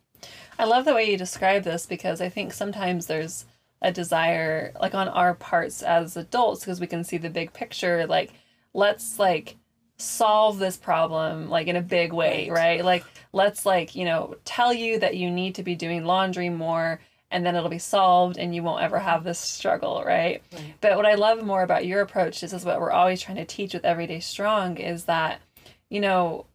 I 0.59 0.65
love 0.65 0.85
the 0.85 0.95
way 0.95 1.11
you 1.11 1.17
describe 1.17 1.65
this 1.65 1.85
because 1.85 2.21
I 2.21 2.29
think 2.29 2.53
sometimes 2.53 3.07
there's 3.07 3.45
a 3.83 3.93
desire 3.93 4.73
like 4.81 4.95
on 4.95 5.09
our 5.09 5.35
parts 5.35 5.83
as 5.83 6.17
adults 6.17 6.61
because 6.61 6.81
we 6.81 6.87
can 6.87 7.03
see 7.03 7.17
the 7.17 7.31
big 7.31 7.53
picture 7.53 8.07
like 8.07 8.33
let's 8.75 9.19
like 9.19 9.57
solve 10.01 10.59
this 10.59 10.77
problem 10.77 11.49
like 11.49 11.67
in 11.67 11.77
a 11.77 11.83
big 11.83 12.13
way, 12.13 12.49
right? 12.51 12.85
Like 12.85 13.05
let's 13.33 13.67
like, 13.67 13.95
you 13.95 14.05
know, 14.05 14.37
tell 14.45 14.73
you 14.73 14.99
that 14.99 15.17
you 15.17 15.31
need 15.31 15.55
to 15.57 15.63
be 15.63 15.75
doing 15.75 16.05
laundry 16.05 16.49
more 16.49 17.01
and 17.31 17.47
then 17.47 17.55
it'll 17.55 17.69
be 17.69 17.79
solved 17.79 18.39
and 18.39 18.55
you 18.55 18.63
won't 18.63 18.83
ever 18.83 18.99
have 18.99 19.23
this 19.23 19.39
struggle, 19.39 20.03
right? 20.05 20.43
Right. 20.53 20.75
But 20.81 20.97
what 20.97 21.07
I 21.07 21.15
love 21.15 21.45
more 21.45 21.63
about 21.63 21.87
your 21.87 22.01
approach, 22.01 22.41
this 22.41 22.53
is 22.53 22.65
what 22.65 22.81
we're 22.81 22.91
always 22.91 23.21
trying 23.21 23.37
to 23.37 23.45
teach 23.45 23.75
with 23.75 23.85
Everyday 23.85 24.21
Strong, 24.21 24.79
is 24.79 25.05
that, 25.05 25.41
you 25.89 26.01
know, 26.01 26.47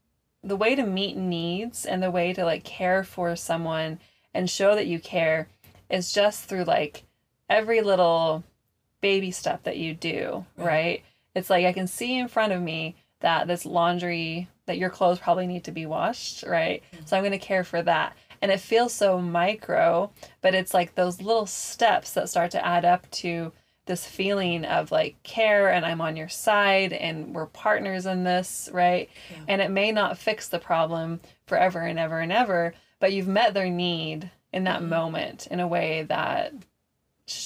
the 0.43 0.57
way 0.57 0.75
to 0.75 0.85
meet 0.85 1.15
needs 1.15 1.85
and 1.85 2.03
the 2.03 2.11
way 2.11 2.33
to 2.33 2.43
like 2.43 2.63
care 2.63 3.03
for 3.03 3.35
someone 3.35 3.99
and 4.33 4.49
show 4.49 4.75
that 4.75 4.87
you 4.87 4.99
care 4.99 5.47
is 5.89 6.11
just 6.11 6.43
through 6.43 6.65
like 6.65 7.03
every 7.49 7.81
little 7.81 8.43
baby 9.01 9.31
step 9.31 9.63
that 9.63 9.77
you 9.77 9.93
do, 9.93 10.45
right? 10.57 11.03
It's 11.35 11.49
like 11.49 11.65
I 11.65 11.73
can 11.73 11.87
see 11.87 12.17
in 12.17 12.27
front 12.27 12.53
of 12.53 12.61
me 12.61 12.95
that 13.19 13.47
this 13.47 13.65
laundry 13.65 14.47
that 14.65 14.77
your 14.77 14.89
clothes 14.89 15.19
probably 15.19 15.47
need 15.47 15.63
to 15.65 15.71
be 15.71 15.85
washed, 15.85 16.43
right? 16.43 16.81
Mm-hmm. 16.93 17.05
So 17.05 17.17
I'm 17.17 17.23
going 17.23 17.31
to 17.31 17.37
care 17.37 17.63
for 17.63 17.81
that. 17.83 18.15
And 18.41 18.51
it 18.51 18.59
feels 18.59 18.93
so 18.93 19.19
micro, 19.19 20.11
but 20.41 20.55
it's 20.55 20.73
like 20.73 20.95
those 20.95 21.21
little 21.21 21.45
steps 21.45 22.13
that 22.13 22.29
start 22.29 22.51
to 22.51 22.65
add 22.65 22.85
up 22.85 23.09
to 23.11 23.51
this 23.85 24.05
feeling 24.05 24.65
of 24.65 24.91
like 24.91 25.21
care 25.23 25.71
and 25.71 25.85
I'm 25.85 26.01
on 26.01 26.15
your 26.15 26.29
side 26.29 26.91
and 26.91 27.35
we're 27.35 27.45
partners 27.45 28.05
in 28.05 28.23
this, 28.23 28.69
right? 28.73 29.09
And 29.47 29.61
it 29.61 29.69
may 29.69 29.91
not 29.91 30.17
fix 30.17 30.47
the 30.47 30.59
problem 30.59 31.19
forever 31.45 31.79
and 31.81 31.99
ever 31.99 32.19
and 32.19 32.31
ever, 32.31 32.73
but 32.99 33.13
you've 33.13 33.27
met 33.27 33.53
their 33.53 33.69
need 33.69 34.31
in 34.51 34.63
that 34.63 34.79
mm-hmm. 34.79 34.89
moment 34.89 35.47
in 35.47 35.59
a 35.59 35.67
way 35.67 36.03
that, 36.03 36.53
that 36.53 36.63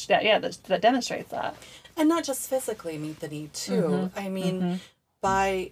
yeah, 0.10 0.40
that, 0.40 0.58
that 0.66 0.82
demonstrates 0.82 1.32
that. 1.32 1.56
and 1.96 2.10
not 2.10 2.24
just 2.24 2.50
physically 2.50 2.98
meet 2.98 3.20
the 3.20 3.28
need 3.28 3.54
too 3.54 3.82
mm-hmm. 3.82 4.20
i 4.20 4.30
mean 4.30 4.62
mm-hmm. 4.62 4.76
by 5.22 5.72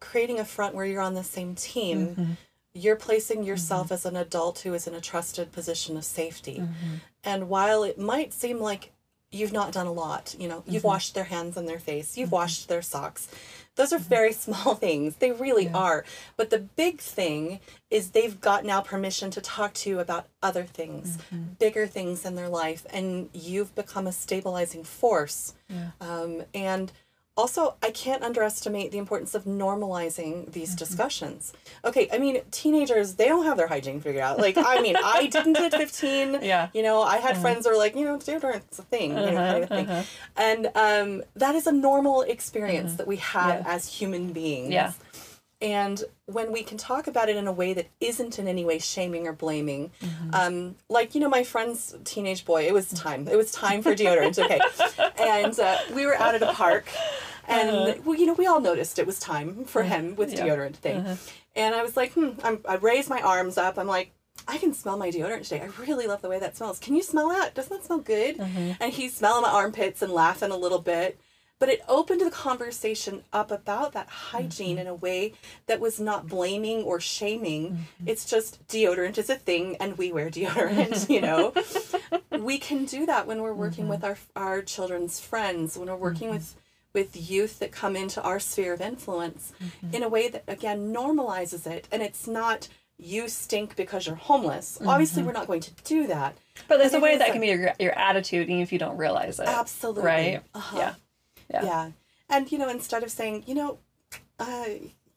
creating 0.00 0.38
a 0.38 0.44
front 0.44 0.74
where 0.74 0.86
you're 0.86 1.02
on 1.02 1.14
the 1.14 1.24
same 1.24 1.54
team 1.54 2.08
mm-hmm. 2.08 2.32
you're 2.72 2.96
placing 2.96 3.42
yourself 3.42 3.90
as 3.90 4.06
an 4.06 4.16
adult 4.16 4.60
who 4.60 4.74
is 4.74 4.86
in 4.86 4.94
a 4.94 5.00
trusted 5.00 5.50
position 5.52 5.96
of 5.96 6.04
safety. 6.04 6.62
And 7.24 7.48
while 7.48 7.82
it 7.82 7.98
might 7.98 8.32
seem 8.32 8.60
like 8.60 8.92
you've 9.30 9.52
not 9.52 9.72
done 9.72 9.86
a 9.86 9.92
lot 9.92 10.34
you 10.38 10.48
know 10.48 10.62
you've 10.66 10.84
washed 10.84 11.14
their 11.14 11.24
hands 11.24 11.56
and 11.56 11.68
their 11.68 11.78
face 11.78 12.16
you've 12.16 12.32
washed 12.32 12.68
their 12.68 12.80
socks 12.80 13.28
those 13.78 13.92
are 13.94 13.98
very 13.98 14.32
small 14.46 14.74
things. 14.74 15.16
They 15.16 15.32
really 15.32 15.68
are. 15.74 16.04
But 16.36 16.50
the 16.50 16.58
big 16.58 17.00
thing 17.00 17.60
is 17.90 18.10
they've 18.10 18.38
got 18.38 18.66
now 18.66 18.82
permission 18.82 19.30
to 19.30 19.40
talk 19.40 19.72
to 19.80 19.88
you 19.90 19.98
about 20.00 20.26
other 20.42 20.64
things 20.64 21.16
bigger 21.58 21.86
things 21.86 22.24
in 22.26 22.34
their 22.34 22.48
life 22.50 22.84
and 22.90 23.30
you've 23.32 23.74
become 23.74 24.06
a 24.06 24.12
stabilizing 24.12 24.84
force. 24.84 25.54
Um, 26.00 26.42
and 26.52 26.92
also 27.38 27.76
i 27.82 27.90
can't 27.90 28.22
underestimate 28.22 28.90
the 28.92 28.98
importance 28.98 29.32
of 29.38 29.44
normalizing 29.44 30.50
these 30.52 30.74
discussions 30.74 31.52
okay 31.84 32.08
i 32.12 32.18
mean 32.18 32.40
teenagers 32.50 33.14
they 33.14 33.28
don't 33.28 33.44
have 33.44 33.56
their 33.56 33.68
hygiene 33.68 34.00
figured 34.00 34.22
out 34.28 34.38
like 34.38 34.56
i 34.58 34.80
mean 34.80 34.96
i 35.16 35.26
didn't 35.26 35.56
at 35.56 35.72
15 35.84 36.40
Yeah. 36.42 36.68
you 36.74 36.82
know 36.82 37.00
i 37.02 37.18
had 37.18 37.36
friends 37.38 37.64
that 37.64 37.70
were 37.70 37.78
like 37.86 37.94
you 37.96 38.04
know 38.04 38.18
deodorant's 38.18 38.78
a 38.78 38.82
thing 38.82 39.10
you 39.10 39.30
know 39.36 39.44
kind 39.52 39.62
of 39.64 39.68
thing 39.76 39.88
and 40.36 40.62
um, 40.74 41.22
that 41.36 41.54
is 41.54 41.66
a 41.66 41.72
normal 41.72 42.22
experience 42.22 42.94
that 42.98 43.06
we 43.06 43.16
have 43.16 43.60
Yeah. 43.60 43.74
as 43.74 43.82
human 43.98 44.32
beings 44.32 44.72
Yeah. 44.72 44.92
and 45.60 46.02
when 46.26 46.52
we 46.52 46.62
can 46.62 46.76
talk 46.78 47.06
about 47.06 47.28
it 47.28 47.36
in 47.36 47.46
a 47.46 47.52
way 47.52 47.72
that 47.78 47.86
isn't 48.00 48.38
in 48.38 48.46
any 48.48 48.64
way 48.64 48.78
shaming 48.78 49.26
or 49.26 49.32
blaming, 49.32 49.90
Mm-hmm. 50.02 50.34
um, 50.34 50.56
like 50.90 51.14
you 51.14 51.20
know, 51.22 51.28
my 51.38 51.42
friend's 51.42 51.96
teenage 52.04 52.44
boy, 52.44 52.66
it 52.66 52.74
was 52.74 52.86
time. 52.92 53.26
It 53.26 53.36
was 53.42 53.50
time 53.50 53.80
for 53.80 53.94
deodorant. 53.94 54.38
Okay, 54.44 54.60
and 55.20 55.58
uh, 55.58 55.78
we 55.94 56.06
were 56.06 56.14
out 56.16 56.34
at 56.34 56.42
a 56.42 56.52
park, 56.52 56.86
and 57.48 58.04
well, 58.04 58.16
you 58.18 58.26
know, 58.26 58.34
we 58.34 58.46
all 58.46 58.60
noticed 58.60 58.98
it 58.98 59.06
was 59.06 59.18
time 59.18 59.64
for 59.64 59.82
him 59.82 60.16
with 60.16 60.32
Uh-huh. 60.34 60.44
Yeah. 60.46 60.52
Uh-huh. 60.52 60.62
deodorant 60.62 60.76
thing, 60.76 61.18
and 61.56 61.74
I 61.74 61.82
was 61.82 61.96
like, 61.96 62.12
hmm. 62.12 62.30
I'm, 62.44 62.60
I 62.68 62.74
raised 62.76 63.08
my 63.10 63.20
arms 63.20 63.58
up. 63.58 63.78
I'm 63.78 63.86
like. 63.86 64.12
I 64.46 64.56
can 64.56 64.72
smell 64.72 64.96
my 64.96 65.10
deodorant 65.10 65.42
today. 65.42 65.62
I 65.62 65.82
really 65.82 66.06
love 66.06 66.22
the 66.22 66.28
way 66.28 66.38
that 66.38 66.56
smells. 66.56 66.78
Can 66.78 66.94
you 66.94 67.02
smell 67.02 67.28
that? 67.30 67.54
Doesn't 67.56 67.76
that 67.76 67.84
smell 67.84 67.98
good? 67.98 68.38
Mm-hmm. 68.38 68.72
And 68.80 68.92
he's 68.92 69.14
smelling 69.14 69.42
my 69.42 69.50
armpits 69.50 70.00
and 70.00 70.12
laughing 70.12 70.52
a 70.52 70.56
little 70.56 70.78
bit 70.78 71.18
but 71.60 71.68
it 71.68 71.82
opened 71.88 72.20
the 72.20 72.30
conversation 72.30 73.22
up 73.32 73.50
about 73.50 73.92
that 73.92 74.08
hygiene 74.08 74.76
Mm-hmm. 74.76 74.78
in 74.78 74.86
a 74.86 74.94
way 74.94 75.32
that 75.66 75.80
was 75.80 75.98
not 76.00 76.26
blaming 76.28 76.82
or 76.82 77.00
shaming 77.00 77.70
Mm-hmm. 77.70 78.08
it's 78.08 78.24
just 78.24 78.66
deodorant 78.68 79.18
is 79.18 79.30
a 79.30 79.34
thing 79.34 79.76
and 79.80 79.96
we 79.98 80.12
wear 80.12 80.30
deodorant 80.30 81.08
you 81.14 81.20
know 81.20 81.52
we 82.40 82.58
can 82.58 82.84
do 82.84 83.06
that 83.06 83.26
when 83.26 83.42
we're 83.42 83.52
working 83.52 83.84
Mm-hmm. 83.84 83.90
with 83.90 84.04
our 84.04 84.18
our 84.36 84.62
children's 84.62 85.20
friends 85.20 85.76
when 85.78 85.88
we're 85.88 85.96
working 85.96 86.30
with 86.30 86.54
with 86.94 87.30
youth 87.30 87.58
that 87.58 87.70
come 87.70 87.94
into 87.96 88.20
our 88.22 88.40
sphere 88.40 88.72
of 88.74 88.80
influence 88.80 89.52
Mm-hmm. 89.62 89.94
in 89.96 90.02
a 90.02 90.08
way 90.08 90.28
that 90.28 90.44
again 90.48 90.92
normalizes 90.94 91.66
it 91.66 91.86
and 91.92 92.02
it's 92.02 92.26
not 92.26 92.68
you 93.00 93.28
stink 93.28 93.76
because 93.76 94.06
you're 94.06 94.16
homeless 94.16 94.78
obviously 94.86 95.22
we're 95.22 95.32
not 95.32 95.46
going 95.46 95.60
to 95.60 95.72
do 95.84 96.06
that 96.06 96.34
Mm-hmm. 96.34 96.66
But 96.66 96.78
there's 96.78 96.94
a 96.94 96.98
way 97.00 97.16
that 97.16 97.28
a- 97.28 97.32
can 97.32 97.40
be 97.40 97.46
your, 97.46 97.72
your 97.78 97.96
attitude 97.96 98.48
even 98.50 98.60
if 98.62 98.72
you 98.72 98.80
don't 98.80 98.96
realize 98.96 99.38
it. 99.38 99.46
Absolutely. 99.46 100.02
Right? 100.02 100.42
Uh-huh. 100.52 100.76
Yeah. 100.76 100.94
Yeah. 101.50 101.64
Yeah. 101.64 101.90
And 102.28 102.50
you 102.52 102.58
know, 102.58 102.68
instead 102.68 103.02
of 103.02 103.10
saying, 103.10 103.44
you 103.46 103.54
know, 103.54 103.78
uh, 104.38 104.66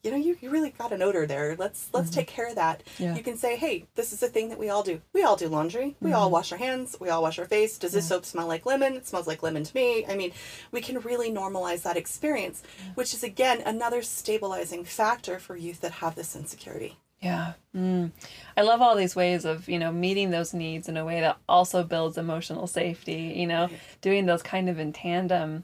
you 0.03 0.09
know, 0.09 0.17
you, 0.17 0.35
you 0.41 0.49
really 0.49 0.71
got 0.71 0.91
an 0.91 1.03
odor 1.03 1.27
there. 1.27 1.55
Let's 1.59 1.89
let's 1.93 2.09
take 2.09 2.25
care 2.25 2.47
of 2.47 2.55
that. 2.55 2.81
Mm-hmm. 2.95 3.03
Yeah. 3.03 3.15
You 3.15 3.21
can 3.23 3.37
say, 3.37 3.55
hey, 3.55 3.85
this 3.93 4.11
is 4.13 4.23
a 4.23 4.27
thing 4.27 4.49
that 4.49 4.57
we 4.57 4.67
all 4.69 4.81
do. 4.81 4.99
We 5.13 5.21
all 5.21 5.35
do 5.35 5.47
laundry. 5.47 5.95
We 5.99 6.07
Mm-hmm. 6.09 6.15
all 6.15 6.31
wash 6.31 6.51
our 6.51 6.57
hands. 6.57 6.97
We 6.99 7.09
all 7.09 7.21
wash 7.21 7.37
our 7.37 7.45
face. 7.45 7.77
Does 7.77 7.91
this 7.91 8.07
soap 8.07 8.25
smell 8.25 8.47
like 8.47 8.65
lemon? 8.65 8.95
It 8.95 9.05
smells 9.07 9.27
like 9.27 9.43
lemon 9.43 9.63
to 9.63 9.75
me. 9.75 10.05
I 10.07 10.15
mean, 10.15 10.31
we 10.71 10.81
can 10.81 10.99
really 11.01 11.29
normalize 11.29 11.83
that 11.83 11.97
experience, 11.97 12.63
which 12.95 13.13
is 13.13 13.23
again 13.23 13.61
another 13.63 14.01
stabilizing 14.01 14.85
factor 14.85 15.37
for 15.37 15.55
youth 15.55 15.81
that 15.81 15.91
have 15.91 16.15
this 16.15 16.35
insecurity. 16.35 16.97
Yeah. 17.19 17.53
Mm. 17.75 18.09
I 18.57 18.63
love 18.63 18.81
all 18.81 18.95
these 18.95 19.15
ways 19.15 19.45
of, 19.45 19.69
you 19.69 19.77
know, 19.77 19.91
meeting 19.91 20.31
those 20.31 20.55
needs 20.55 20.89
in 20.89 20.97
a 20.97 21.05
way 21.05 21.21
that 21.21 21.37
also 21.47 21.83
builds 21.83 22.17
emotional 22.17 22.65
safety, 22.65 23.33
you 23.35 23.45
know, 23.45 23.69
doing 24.01 24.25
those 24.25 24.41
kind 24.41 24.67
of 24.67 24.79
in 24.79 24.91
tandem. 24.93 25.63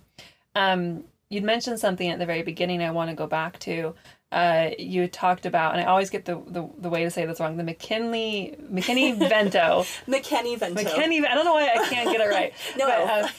Um, 0.57 1.03
you'd 1.29 1.43
mentioned 1.43 1.79
something 1.79 2.09
at 2.09 2.19
the 2.19 2.25
very 2.25 2.41
beginning 2.41 2.81
I 2.81 2.91
want 2.91 3.09
to 3.09 3.15
go 3.15 3.27
back 3.27 3.59
to. 3.59 3.93
Uh, 4.29 4.71
you 4.77 5.07
talked 5.07 5.45
about, 5.45 5.73
and 5.73 5.81
I 5.81 5.85
always 5.85 6.09
get 6.09 6.25
the, 6.25 6.35
the, 6.47 6.67
the 6.79 6.89
way 6.89 7.05
to 7.05 7.09
say 7.09 7.25
this 7.25 7.39
wrong, 7.39 7.55
the 7.55 7.63
McKinley, 7.63 8.57
McKinney 8.61 9.17
Vento. 9.17 9.85
McKenny 10.07 10.59
Vento. 10.59 10.81
McKinney, 10.81 11.25
I 11.25 11.33
don't 11.33 11.45
know 11.45 11.53
why 11.53 11.69
I 11.69 11.87
can't 11.87 12.11
get 12.11 12.19
it 12.19 12.29
right. 12.29 12.53
No. 12.77 12.87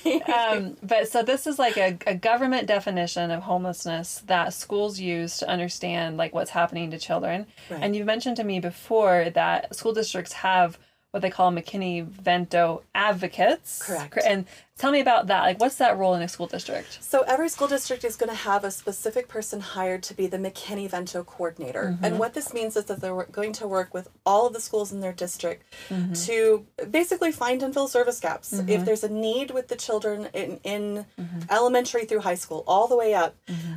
But, 0.03 0.29
um, 0.29 0.57
um, 0.57 0.77
but 0.83 1.09
so 1.09 1.23
this 1.23 1.47
is 1.47 1.59
like 1.59 1.77
a, 1.77 1.99
a 2.07 2.15
government 2.15 2.67
definition 2.67 3.31
of 3.31 3.43
homelessness 3.43 4.23
that 4.27 4.55
schools 4.55 4.99
use 4.99 5.39
to 5.39 5.49
understand 5.49 6.17
like 6.17 6.35
what's 6.35 6.51
happening 6.51 6.91
to 6.93 6.99
children. 6.99 7.47
Right. 7.69 7.83
And 7.83 7.95
you've 7.95 8.07
mentioned 8.07 8.37
to 8.37 8.45
me 8.45 8.59
before 8.59 9.29
that 9.35 9.77
school 9.77 9.93
districts 9.93 10.33
have 10.33 10.79
what 11.11 11.23
they 11.23 11.31
call 11.31 11.51
McKinney 11.51 12.05
Vento 12.05 12.83
advocates. 12.95 13.83
Correct. 13.83 14.19
And 14.27 14.45
tell 14.77 14.93
me 14.93 15.01
about 15.01 15.29
that. 15.29 15.41
Like, 15.41 15.59
what's 15.59 15.77
that 15.77 15.97
role 15.97 16.15
in 16.15 16.21
a 16.21 16.29
school 16.29 16.47
district? 16.47 17.03
So 17.03 17.23
every 17.23 17.49
school 17.49 17.67
district 17.67 18.05
is 18.05 18.15
going 18.15 18.29
to 18.29 18.37
have 18.37 18.63
a 18.63 18.71
specific 18.71 19.27
person 19.27 19.61
hired 19.61 20.03
to 20.03 20.15
be 20.15 20.27
the 20.27 20.37
McKinney 20.37 20.89
Vento 20.89 21.25
coordinator. 21.25 21.95
Mm-hmm. 21.95 22.05
And 22.05 22.19
what 22.19 22.35
this 22.35 22.53
means 22.53 22.77
is 22.77 22.85
that 22.87 23.01
they're 23.01 23.25
going 23.25 23.55
to 23.55 23.67
work 23.67 23.95
with 23.95 24.09
all 24.27 24.49
of 24.49 24.53
the 24.53 24.61
schools 24.61 24.93
in 24.93 25.01
their 25.01 25.15
district 25.15 25.65
mm-hmm. 25.89 26.13
to 26.13 26.67
basically 26.91 27.33
find 27.33 27.63
and 27.63 27.73
fill 27.73 27.89
service 27.89 28.21
gaps. 28.21 28.53
Mm-hmm. 28.53 28.69
If 28.69 28.85
there's 28.85 29.03
a 29.03 29.09
need 29.09 29.51
with 29.51 29.69
the 29.69 29.77
children 29.77 30.29
in, 30.35 30.61
in 30.63 31.07
elementary 31.51 32.05
through 32.05 32.21
high 32.21 32.35
school, 32.35 32.65
all 32.67 32.87
the 32.87 32.97
way 32.97 33.15
up, 33.15 33.35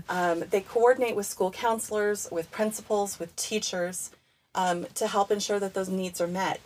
um, 0.09 0.43
they 0.49 0.59
coordinate 0.59 1.15
with 1.15 1.27
school 1.27 1.49
counselors, 1.49 2.27
with 2.29 2.51
principals, 2.51 3.19
with 3.19 3.33
teachers 3.37 4.11
um, 4.53 4.85
to 4.95 5.07
help 5.07 5.31
ensure 5.31 5.59
that 5.59 5.73
those 5.73 5.87
needs 5.87 6.19
are 6.19 6.27
met. 6.27 6.59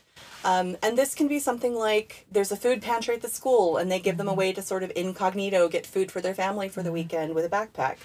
Um, 0.45 0.77
and 0.83 0.95
this 0.95 1.15
can 1.15 1.27
be 1.27 1.39
something 1.39 1.73
like 1.73 2.27
there's 2.31 2.51
a 2.51 2.55
food 2.55 2.81
pantry 2.81 3.15
at 3.15 3.23
the 3.23 3.27
school 3.27 3.77
and 3.77 3.91
they 3.91 3.99
give 3.99 4.17
them 4.17 4.27
a 4.27 4.33
way 4.33 4.53
to 4.53 4.61
sort 4.61 4.83
of 4.83 4.91
incognito 4.95 5.67
get 5.67 5.87
food 5.87 6.11
for 6.11 6.21
their 6.21 6.35
family 6.35 6.69
for 6.69 6.83
the 6.83 6.91
weekend 6.91 7.33
with 7.33 7.45
a 7.45 7.49
backpack. 7.49 7.97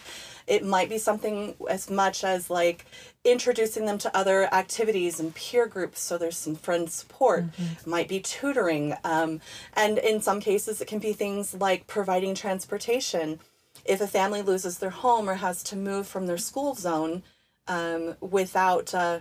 It 0.47 0.65
might 0.65 0.89
be 0.89 0.97
something 0.97 1.55
as 1.69 1.91
much 1.91 2.25
as 2.25 2.49
like 2.49 2.87
introducing 3.25 3.85
them 3.85 3.99
to 3.99 4.17
other 4.17 4.53
activities 4.55 5.21
and 5.21 5.35
peer 5.35 5.67
groups 5.67 6.01
so 6.01 6.17
there's 6.17 6.39
some 6.39 6.57
friend 6.57 6.91
support. 6.91 7.45
Might 7.87 8.09
be 8.09 8.21
tutoring. 8.21 8.95
Um, 9.05 9.43
and 9.75 9.99
in 9.99 10.23
some 10.23 10.41
cases, 10.41 10.81
it 10.81 10.89
can 10.89 10.99
be 10.99 11.13
things 11.13 11.53
like 11.55 11.87
providing 11.87 12.35
transportation. 12.35 13.39
If 13.85 14.01
a 14.01 14.07
family 14.07 14.41
loses 14.41 14.79
their 14.79 14.91
home 14.91 15.29
or 15.29 15.35
has 15.35 15.63
to 15.65 15.77
move 15.77 16.07
from 16.07 16.27
their 16.27 16.39
school 16.39 16.75
zone, 16.75 17.23
um, 17.69 18.17
without, 18.21 18.95
uh, 18.95 19.21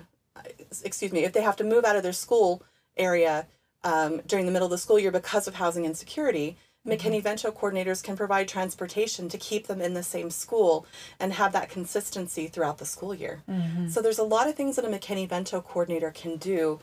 excuse 0.83 1.11
me, 1.11 1.25
if 1.25 1.33
they 1.33 1.41
have 1.41 1.57
to 1.57 1.63
move 1.63 1.83
out 1.83 1.97
of 1.97 2.03
their 2.03 2.13
school 2.13 2.63
area 2.99 3.47
um, 3.83 4.21
during 4.27 4.45
the 4.45 4.51
middle 4.51 4.65
of 4.65 4.71
the 4.71 4.77
school 4.77 4.99
year 4.99 5.11
because 5.11 5.47
of 5.47 5.55
housing 5.55 5.85
insecurity, 5.85 6.57
mm-hmm. 6.85 6.91
McKinney-Vento 6.91 7.51
coordinators 7.51 8.03
can 8.03 8.17
provide 8.17 8.47
transportation 8.47 9.29
to 9.29 9.37
keep 9.37 9.67
them 9.67 9.81
in 9.81 9.93
the 9.93 10.03
same 10.03 10.29
school 10.29 10.85
and 11.19 11.33
have 11.33 11.53
that 11.53 11.69
consistency 11.69 12.47
throughout 12.47 12.77
the 12.77 12.85
school 12.85 13.15
year. 13.15 13.41
Mm-hmm. 13.49 13.87
So 13.87 14.01
there's 14.01 14.19
a 14.19 14.23
lot 14.23 14.47
of 14.47 14.55
things 14.55 14.75
that 14.75 14.85
a 14.85 14.89
McKinney-Vento 14.89 15.61
coordinator 15.61 16.11
can 16.11 16.37
do 16.37 16.79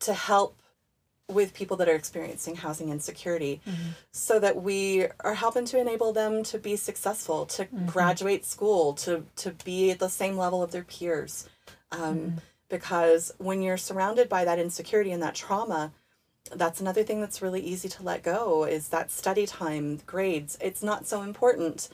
to 0.00 0.14
help 0.14 0.56
with 1.30 1.52
people 1.52 1.76
that 1.76 1.88
are 1.88 1.94
experiencing 1.94 2.56
housing 2.56 2.88
insecurity 2.88 3.60
mm-hmm. 3.66 3.90
so 4.12 4.40
that 4.40 4.62
we 4.62 5.06
are 5.20 5.34
helping 5.34 5.66
to 5.66 5.78
enable 5.78 6.12
them 6.12 6.42
to 6.42 6.58
be 6.58 6.74
successful 6.74 7.44
to 7.44 7.66
graduate 7.86 8.46
school 8.46 8.94
to 8.94 9.24
to 9.36 9.50
be 9.62 9.90
at 9.90 9.98
the 9.98 10.08
same 10.08 10.38
level 10.38 10.62
of 10.62 10.72
their 10.72 10.84
peers. 10.84 11.46
Um, 11.92 12.36
because 12.68 13.32
when 13.38 13.62
you're 13.62 13.76
surrounded 13.76 14.28
by 14.28 14.44
that 14.44 14.58
insecurity 14.58 15.10
and 15.12 15.22
that 15.22 15.34
trauma 15.34 15.92
that's 16.54 16.80
another 16.80 17.02
thing 17.02 17.20
that's 17.20 17.42
really 17.42 17.60
easy 17.60 17.88
to 17.90 18.02
let 18.02 18.22
go 18.22 18.64
is 18.64 18.88
that 18.88 19.10
study 19.10 19.46
time 19.46 20.00
grades 20.06 20.56
it's 20.60 20.82
not 20.82 21.06
so 21.06 21.22
important 21.22 21.88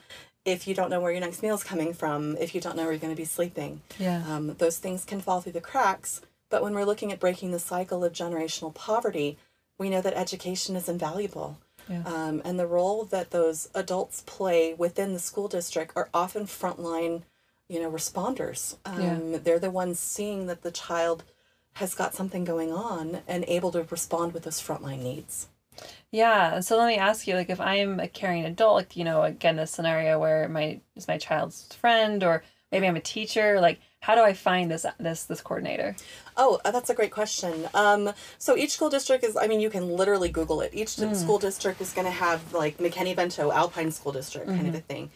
if 0.45 0.67
you 0.67 0.73
don't 0.75 0.89
know 0.89 1.01
where 1.01 1.11
your 1.11 1.19
next 1.21 1.41
meal's 1.41 1.63
coming 1.63 1.93
from 1.93 2.37
if 2.37 2.55
you 2.55 2.61
don't 2.61 2.75
know 2.77 2.83
where 2.83 2.91
you're 2.93 2.99
going 2.99 3.13
to 3.13 3.21
be 3.21 3.25
sleeping 3.25 3.81
Yeah. 3.99 4.23
um, 4.27 4.55
those 4.57 4.77
things 4.77 5.03
can 5.03 5.19
fall 5.19 5.41
through 5.41 5.53
the 5.53 5.61
cracks 5.61 6.21
but 6.49 6.61
when 6.63 6.73
we're 6.73 6.85
looking 6.85 7.11
at 7.11 7.19
breaking 7.19 7.51
the 7.51 7.59
cycle 7.59 8.03
of 8.03 8.13
generational 8.13 8.73
poverty 8.73 9.37
we 9.77 9.89
know 9.89 10.01
that 10.01 10.13
education 10.13 10.75
is 10.77 10.87
invaluable 10.87 11.57
Yeah. 11.89 12.03
um, 12.05 12.41
and 12.45 12.57
the 12.57 12.67
role 12.67 13.03
that 13.05 13.31
those 13.31 13.67
adults 13.75 14.23
play 14.25 14.73
within 14.73 15.11
the 15.13 15.19
school 15.19 15.49
district 15.49 15.91
are 15.97 16.09
often 16.13 16.45
frontline 16.45 17.23
you 17.69 17.81
know 17.81 17.91
responders 17.91 18.75
um, 18.85 19.41
they're 19.43 19.59
the 19.59 19.71
ones 19.71 19.99
seeing 19.99 20.47
that 20.47 20.61
the 20.61 20.71
child 20.71 21.23
has 21.73 21.93
got 21.93 22.13
something 22.13 22.43
going 22.43 22.71
on 22.71 23.21
and 23.27 23.43
able 23.47 23.71
to 23.71 23.83
respond 23.83 24.33
with 24.33 24.43
those 24.43 24.61
frontline 24.61 25.01
needs 25.01 25.47
Yeah. 26.11 26.59
So 26.61 26.77
let 26.77 26.87
me 26.87 26.95
ask 26.97 27.27
you, 27.27 27.35
like, 27.35 27.49
if 27.49 27.59
I'm 27.59 27.99
a 27.99 28.07
caring 28.07 28.45
adult, 28.45 28.75
like, 28.75 28.95
you 28.95 29.03
know, 29.03 29.23
again, 29.23 29.59
a 29.59 29.67
scenario 29.67 30.19
where 30.19 30.47
my 30.47 30.79
is 30.95 31.07
my 31.07 31.17
child's 31.17 31.73
friend, 31.75 32.23
or 32.23 32.43
maybe 32.71 32.87
I'm 32.87 32.95
a 32.95 33.01
teacher, 33.01 33.59
like, 33.59 33.79
how 34.05 34.13
do 34.15 34.21
I 34.21 34.33
find 34.33 34.69
this 34.69 34.85
this 34.99 35.23
this 35.25 35.41
coordinator? 35.41 35.95
Oh, 36.37 36.59
uh, 36.65 36.71
that's 36.75 36.89
a 36.89 36.93
great 36.93 37.11
question. 37.11 37.53
Um, 37.73 38.11
so 38.37 38.57
each 38.57 38.71
school 38.71 38.89
district 38.89 39.23
is, 39.23 39.37
I 39.37 39.47
mean, 39.47 39.61
you 39.61 39.69
can 39.69 39.85
literally 40.01 40.29
Google 40.29 40.59
it. 40.65 40.71
Each 40.73 40.95
di- 40.97 41.13
school 41.13 41.39
district 41.39 41.79
is 41.81 41.91
going 41.93 42.05
to 42.13 42.17
have 42.25 42.39
like 42.53 42.77
McKinney 42.77 43.15
Vento, 43.15 43.51
Alpine 43.51 43.91
School 43.91 44.11
District 44.11 44.45
kind 44.47 44.67
of 44.67 44.75
a 44.75 44.81
thing. 44.91 45.09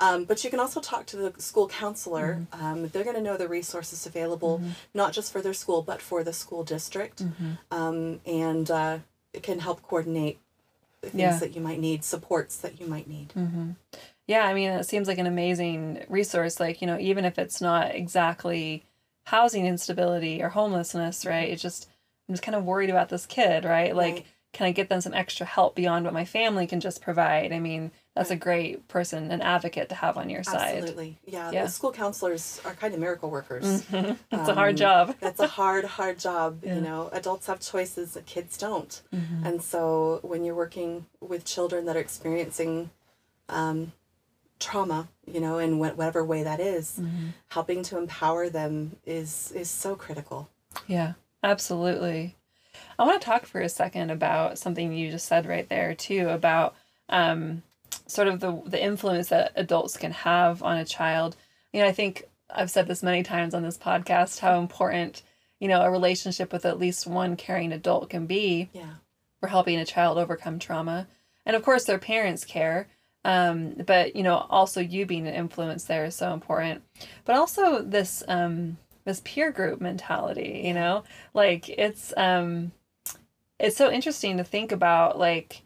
Um, 0.00 0.24
but 0.24 0.42
you 0.44 0.50
can 0.50 0.60
also 0.64 0.80
talk 0.80 1.06
to 1.06 1.16
the 1.16 1.32
school 1.40 1.68
counselor. 1.68 2.44
Um, 2.52 2.88
they're 2.88 3.04
going 3.04 3.16
to 3.16 3.22
know 3.22 3.36
the 3.36 3.48
resources 3.48 4.04
available, 4.04 4.60
not 4.94 5.12
just 5.12 5.32
for 5.32 5.40
their 5.40 5.54
school, 5.54 5.80
but 5.82 6.02
for 6.02 6.24
the 6.24 6.32
school 6.32 6.64
district. 6.64 7.22
Um, 7.70 8.20
and 8.26 8.70
uh, 8.70 8.98
it 9.32 9.42
can 9.42 9.60
help 9.60 9.80
coordinate 9.82 10.38
the 11.02 11.10
things 11.10 11.20
Yeah. 11.20 11.38
that 11.38 11.54
you 11.54 11.60
might 11.68 11.78
need, 11.80 12.02
supports 12.04 12.56
that 12.58 12.80
you 12.80 12.86
might 12.88 13.06
need. 13.08 13.28
Yeah, 14.26 14.44
I 14.46 14.54
mean, 14.54 14.70
it 14.70 14.84
seems 14.86 15.06
like 15.08 15.18
an 15.18 15.26
amazing 15.26 16.04
resource. 16.08 16.58
Like, 16.58 16.80
you 16.80 16.86
know, 16.86 16.98
even 16.98 17.24
if 17.24 17.38
it's 17.38 17.60
not 17.60 17.94
exactly 17.94 18.84
housing 19.26 19.66
instability 19.66 20.42
or 20.42 20.48
homelessness, 20.50 21.26
right? 21.26 21.48
It's 21.50 21.62
just, 21.62 21.88
I'm 22.28 22.34
just 22.34 22.42
kind 22.42 22.54
of 22.54 22.64
worried 22.64 22.90
about 22.90 23.08
this 23.10 23.26
kid, 23.26 23.64
right? 23.64 23.94
Like, 23.94 24.14
Right. 24.14 24.26
can 24.54 24.66
I 24.66 24.70
get 24.72 24.88
them 24.88 25.00
some 25.00 25.12
extra 25.14 25.44
help 25.44 25.74
beyond 25.74 26.04
what 26.04 26.14
my 26.14 26.24
family 26.24 26.66
can 26.66 26.80
just 26.80 27.02
provide? 27.02 27.52
I 27.52 27.58
mean, 27.58 27.90
that's 28.14 28.30
a 28.30 28.36
great 28.36 28.86
person, 28.86 29.30
an 29.32 29.40
advocate 29.42 29.88
to 29.88 29.94
have 29.96 30.16
on 30.16 30.30
your 30.30 30.44
side. 30.44 30.76
Absolutely. 30.78 31.18
Yeah, 31.26 31.50
Yeah. 31.50 31.64
The 31.64 31.70
school 31.70 31.90
counselors 31.92 32.60
are 32.64 32.74
kind 32.74 32.94
of 32.94 33.00
miracle 33.00 33.30
workers. 33.30 33.84
It's 33.92 34.48
a 34.48 34.54
hard 34.54 34.74
Um, 34.74 34.76
job. 34.76 35.16
It's 35.20 35.40
a 35.40 35.48
hard, 35.48 35.84
hard 35.84 36.18
job. 36.20 36.60
Yeah. 36.62 36.76
You 36.76 36.80
know, 36.82 37.08
adults 37.12 37.46
have 37.48 37.60
choices 37.60 38.14
that 38.14 38.24
kids 38.26 38.56
don't. 38.56 39.02
Mm-hmm. 39.12 39.44
And 39.46 39.62
so 39.62 40.20
when 40.22 40.44
you're 40.44 40.54
working 40.54 41.06
with 41.20 41.44
children 41.44 41.84
that 41.86 41.96
are 41.96 42.00
experiencing 42.00 42.90
um, 43.48 43.92
trauma, 44.64 45.08
you 45.26 45.40
know, 45.40 45.58
in 45.58 45.74
wh- 45.78 45.96
whatever 45.96 46.24
way 46.24 46.42
that 46.42 46.60
is, 46.60 46.98
Mm-hmm. 47.00 47.28
helping 47.48 47.82
to 47.84 47.98
empower 47.98 48.48
them 48.48 48.96
is 49.06 49.52
is 49.54 49.68
so 49.70 49.94
critical. 49.94 50.48
Yeah, 50.88 51.12
absolutely. 51.42 52.34
I 52.98 53.04
want 53.04 53.20
to 53.20 53.24
talk 53.24 53.46
for 53.46 53.60
a 53.60 53.68
second 53.68 54.10
about 54.10 54.58
something 54.58 54.92
you 54.92 55.10
just 55.10 55.26
said 55.26 55.46
right 55.46 55.68
there 55.68 55.94
too 55.94 56.28
about 56.28 56.74
um, 57.08 57.62
sort 58.06 58.28
of 58.28 58.40
the 58.40 58.60
the 58.66 58.82
influence 58.82 59.28
that 59.28 59.52
adults 59.54 59.96
can 59.96 60.12
have 60.12 60.62
on 60.62 60.78
a 60.78 60.84
child. 60.84 61.36
You 61.72 61.82
know, 61.82 61.88
I 61.88 61.92
think 61.92 62.24
I've 62.50 62.70
said 62.70 62.86
this 62.86 63.02
many 63.02 63.22
times 63.22 63.54
on 63.54 63.62
this 63.62 63.78
podcast 63.78 64.40
how 64.40 64.58
important 64.58 65.22
you 65.60 65.68
know 65.68 65.82
a 65.82 65.90
relationship 65.90 66.52
with 66.52 66.64
at 66.64 66.78
least 66.78 67.06
one 67.06 67.36
caring 67.36 67.72
adult 67.72 68.10
can 68.10 68.26
be 68.26 68.68
Yeah. 68.72 68.94
for 69.40 69.48
helping 69.48 69.78
a 69.78 69.84
child 69.84 70.18
overcome 70.18 70.58
trauma, 70.58 71.06
and 71.46 71.54
of 71.56 71.62
course 71.62 71.84
their 71.84 71.98
parents 71.98 72.44
care. 72.44 72.88
Um, 73.24 73.74
but 73.86 74.14
you 74.14 74.22
know, 74.22 74.46
also 74.50 74.80
you 74.80 75.06
being 75.06 75.26
an 75.26 75.34
influence 75.34 75.84
there 75.84 76.04
is 76.04 76.14
so 76.14 76.32
important. 76.32 76.82
But 77.24 77.36
also 77.36 77.82
this 77.82 78.22
um, 78.28 78.78
this 79.04 79.22
peer 79.24 79.50
group 79.50 79.80
mentality, 79.80 80.62
you 80.64 80.74
know, 80.74 81.04
like 81.32 81.68
it's 81.68 82.12
um, 82.16 82.72
it's 83.58 83.76
so 83.76 83.90
interesting 83.90 84.36
to 84.36 84.44
think 84.44 84.72
about 84.72 85.18
like 85.18 85.62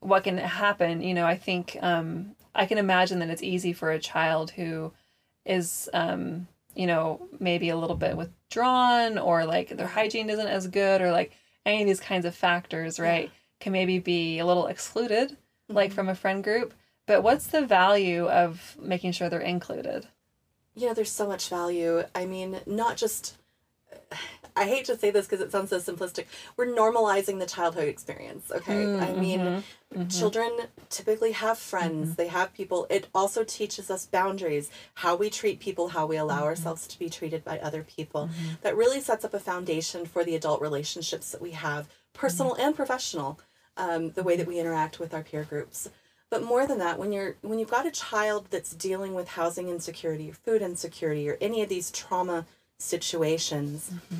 what 0.00 0.24
can 0.24 0.38
happen. 0.38 1.02
You 1.02 1.14
know, 1.14 1.26
I 1.26 1.36
think 1.36 1.76
um, 1.80 2.36
I 2.54 2.66
can 2.66 2.78
imagine 2.78 3.18
that 3.20 3.30
it's 3.30 3.42
easy 3.42 3.72
for 3.72 3.90
a 3.90 3.98
child 3.98 4.52
who 4.52 4.92
is 5.44 5.88
um, 5.92 6.46
you 6.74 6.86
know 6.86 7.28
maybe 7.38 7.70
a 7.70 7.76
little 7.76 7.96
bit 7.96 8.16
withdrawn 8.16 9.18
or 9.18 9.44
like 9.44 9.76
their 9.76 9.86
hygiene 9.86 10.30
isn't 10.30 10.46
as 10.46 10.68
good 10.68 11.00
or 11.00 11.10
like 11.10 11.32
any 11.66 11.82
of 11.82 11.88
these 11.88 12.00
kinds 12.00 12.24
of 12.24 12.34
factors, 12.34 12.98
right? 12.98 13.30
Can 13.60 13.72
maybe 13.72 13.98
be 13.98 14.38
a 14.38 14.46
little 14.46 14.66
excluded, 14.66 15.36
like 15.68 15.92
from 15.92 16.08
a 16.08 16.14
friend 16.14 16.42
group. 16.42 16.72
But 17.10 17.24
what's 17.24 17.48
the 17.48 17.66
value 17.66 18.28
of 18.28 18.76
making 18.80 19.10
sure 19.10 19.28
they're 19.28 19.40
included? 19.40 20.06
You 20.76 20.86
know, 20.86 20.94
there's 20.94 21.10
so 21.10 21.26
much 21.26 21.48
value. 21.48 22.04
I 22.14 22.24
mean, 22.24 22.60
not 22.66 22.96
just. 22.96 23.36
I 24.54 24.66
hate 24.66 24.84
to 24.84 24.96
say 24.96 25.10
this 25.10 25.26
because 25.26 25.40
it 25.40 25.50
sounds 25.50 25.70
so 25.70 25.80
simplistic. 25.80 26.26
We're 26.56 26.66
normalizing 26.66 27.40
the 27.40 27.46
childhood 27.46 27.88
experience, 27.88 28.52
okay? 28.54 28.84
Mm, 28.84 29.02
I 29.02 29.12
mean, 29.20 29.40
mm-hmm, 29.40 29.98
mm-hmm. 29.98 30.08
children 30.08 30.52
typically 30.88 31.32
have 31.32 31.58
friends, 31.58 32.10
mm-hmm. 32.10 32.14
they 32.14 32.28
have 32.28 32.54
people. 32.54 32.86
It 32.88 33.08
also 33.12 33.42
teaches 33.42 33.90
us 33.90 34.06
boundaries, 34.06 34.70
how 34.94 35.16
we 35.16 35.30
treat 35.30 35.58
people, 35.58 35.88
how 35.88 36.06
we 36.06 36.16
allow 36.16 36.44
ourselves 36.44 36.86
to 36.86 36.98
be 36.98 37.08
treated 37.08 37.42
by 37.42 37.58
other 37.58 37.82
people. 37.82 38.30
That 38.62 38.76
really 38.76 39.00
sets 39.00 39.24
up 39.24 39.34
a 39.34 39.40
foundation 39.40 40.06
for 40.06 40.22
the 40.22 40.36
adult 40.36 40.60
relationships 40.60 41.32
that 41.32 41.42
we 41.42 41.50
have, 41.52 41.88
personal 42.12 42.54
and 42.54 42.76
professional, 42.76 43.40
um, 43.76 44.10
the 44.12 44.22
way 44.22 44.36
that 44.36 44.46
we 44.46 44.60
interact 44.60 45.00
with 45.00 45.12
our 45.12 45.24
peer 45.24 45.42
groups. 45.42 45.88
But 46.30 46.44
more 46.44 46.64
than 46.64 46.78
that, 46.78 46.98
when 46.98 47.12
you're 47.12 47.36
when 47.42 47.58
you've 47.58 47.70
got 47.70 47.86
a 47.86 47.90
child 47.90 48.46
that's 48.50 48.72
dealing 48.72 49.14
with 49.14 49.28
housing 49.30 49.68
insecurity 49.68 50.30
or 50.30 50.34
food 50.34 50.62
insecurity 50.62 51.28
or 51.28 51.36
any 51.40 51.60
of 51.62 51.68
these 51.68 51.90
trauma 51.90 52.46
situations, 52.78 53.90
mm-hmm. 53.92 54.18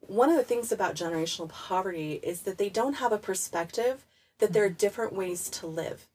one 0.00 0.30
of 0.30 0.36
the 0.36 0.44
things 0.44 0.70
about 0.70 0.94
generational 0.94 1.48
poverty 1.48 2.20
is 2.22 2.42
that 2.42 2.58
they 2.58 2.68
don't 2.68 2.94
have 2.94 3.12
a 3.12 3.18
perspective 3.18 4.06
that 4.38 4.52
there 4.52 4.64
are 4.64 4.68
mm-hmm. 4.68 4.76
different 4.76 5.12
ways 5.12 5.50
to 5.50 5.66
live. 5.66 6.06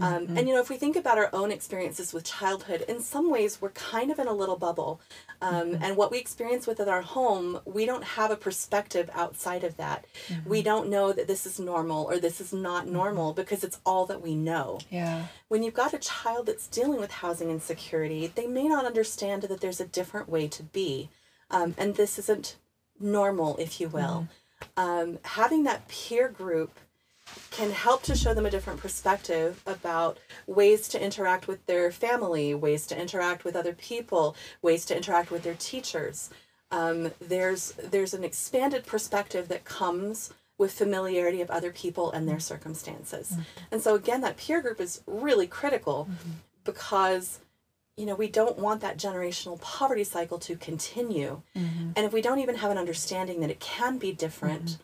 Um, 0.00 0.36
And 0.36 0.46
you 0.48 0.54
know, 0.54 0.60
if 0.60 0.70
we 0.70 0.76
think 0.76 0.96
about 0.96 1.18
our 1.18 1.28
own 1.32 1.50
experiences 1.50 2.12
with 2.12 2.24
childhood, 2.24 2.82
in 2.88 3.00
some 3.02 3.30
ways 3.30 3.60
we're 3.60 3.70
kind 3.70 4.10
of 4.12 4.18
in 4.18 4.28
a 4.28 4.32
little 4.32 4.56
bubble. 4.56 5.00
Um, 5.42 5.78
And 5.82 5.96
what 5.96 6.10
we 6.10 6.18
experience 6.18 6.66
within 6.66 6.88
our 6.88 7.02
home, 7.02 7.60
we 7.64 7.84
don't 7.86 8.04
have 8.04 8.30
a 8.30 8.36
perspective 8.36 9.10
outside 9.12 9.64
of 9.64 9.76
that. 9.76 10.04
We 10.46 10.62
don't 10.62 10.88
know 10.88 11.12
that 11.12 11.26
this 11.26 11.46
is 11.46 11.58
normal 11.58 12.04
or 12.04 12.18
this 12.18 12.40
is 12.40 12.52
not 12.52 12.86
normal 12.86 13.32
because 13.32 13.64
it's 13.64 13.80
all 13.84 14.06
that 14.06 14.22
we 14.22 14.34
know 14.34 14.78
Yeah. 14.90 15.26
when 15.48 15.62
you've 15.62 15.74
got 15.74 15.92
a 15.94 15.98
child 15.98 16.46
that's 16.46 16.68
dealing 16.68 17.00
with 17.00 17.10
housing 17.10 17.50
insecurity, 17.50 18.26
they 18.28 18.46
may 18.46 18.68
not 18.68 18.84
understand 18.84 19.42
that 19.42 19.60
there's 19.60 19.80
a 19.80 19.86
different 19.86 20.28
way 20.28 20.46
to 20.48 20.62
be. 20.62 21.10
Um, 21.50 21.74
and 21.78 21.94
this 21.96 22.18
isn't 22.18 22.56
normal, 23.00 23.56
if 23.58 23.80
you 23.80 23.88
will. 23.88 24.28
Um, 24.76 25.18
having 25.22 25.64
that 25.64 25.88
peer 25.88 26.28
group 26.28 26.72
can 27.50 27.70
help 27.70 28.02
to 28.04 28.14
show 28.14 28.34
them 28.34 28.46
a 28.46 28.50
different 28.50 28.80
perspective 28.80 29.62
about 29.66 30.18
ways 30.46 30.86
to 30.88 31.02
interact 31.02 31.48
with 31.48 31.64
their 31.66 31.90
family, 31.90 32.54
ways 32.54 32.86
to 32.86 33.00
interact 33.00 33.44
with 33.44 33.56
other 33.56 33.72
people, 33.72 34.36
ways 34.62 34.84
to 34.86 34.96
interact 34.96 35.30
with 35.30 35.42
their 35.42 35.56
teachers. 35.58 36.30
Um, 36.70 37.10
there's 37.20 37.72
there's 37.72 38.14
an 38.14 38.24
expanded 38.24 38.86
perspective 38.86 39.48
that 39.48 39.64
comes 39.64 40.32
with 40.58 40.72
familiarity 40.72 41.40
of 41.40 41.50
other 41.50 41.70
people 41.70 42.10
and 42.10 42.28
their 42.28 42.40
circumstances. 42.40 43.30
Mm-hmm. 43.30 43.42
And 43.72 43.82
so 43.82 43.94
again, 43.94 44.20
that 44.20 44.36
peer 44.36 44.60
group 44.60 44.80
is 44.80 45.00
really 45.06 45.46
critical 45.46 46.08
mm-hmm. 46.10 46.30
because 46.64 47.38
you 47.96 48.06
know 48.06 48.14
we 48.14 48.28
don't 48.28 48.58
want 48.58 48.82
that 48.82 48.98
generational 48.98 49.60
poverty 49.60 50.04
cycle 50.04 50.38
to 50.40 50.56
continue. 50.56 51.42
Mm-hmm. 51.56 51.90
And 51.96 52.06
if 52.06 52.12
we 52.12 52.20
don't 52.20 52.40
even 52.40 52.56
have 52.56 52.70
an 52.70 52.78
understanding 52.78 53.40
that 53.40 53.50
it 53.50 53.60
can 53.60 53.98
be 53.98 54.12
different, 54.12 54.78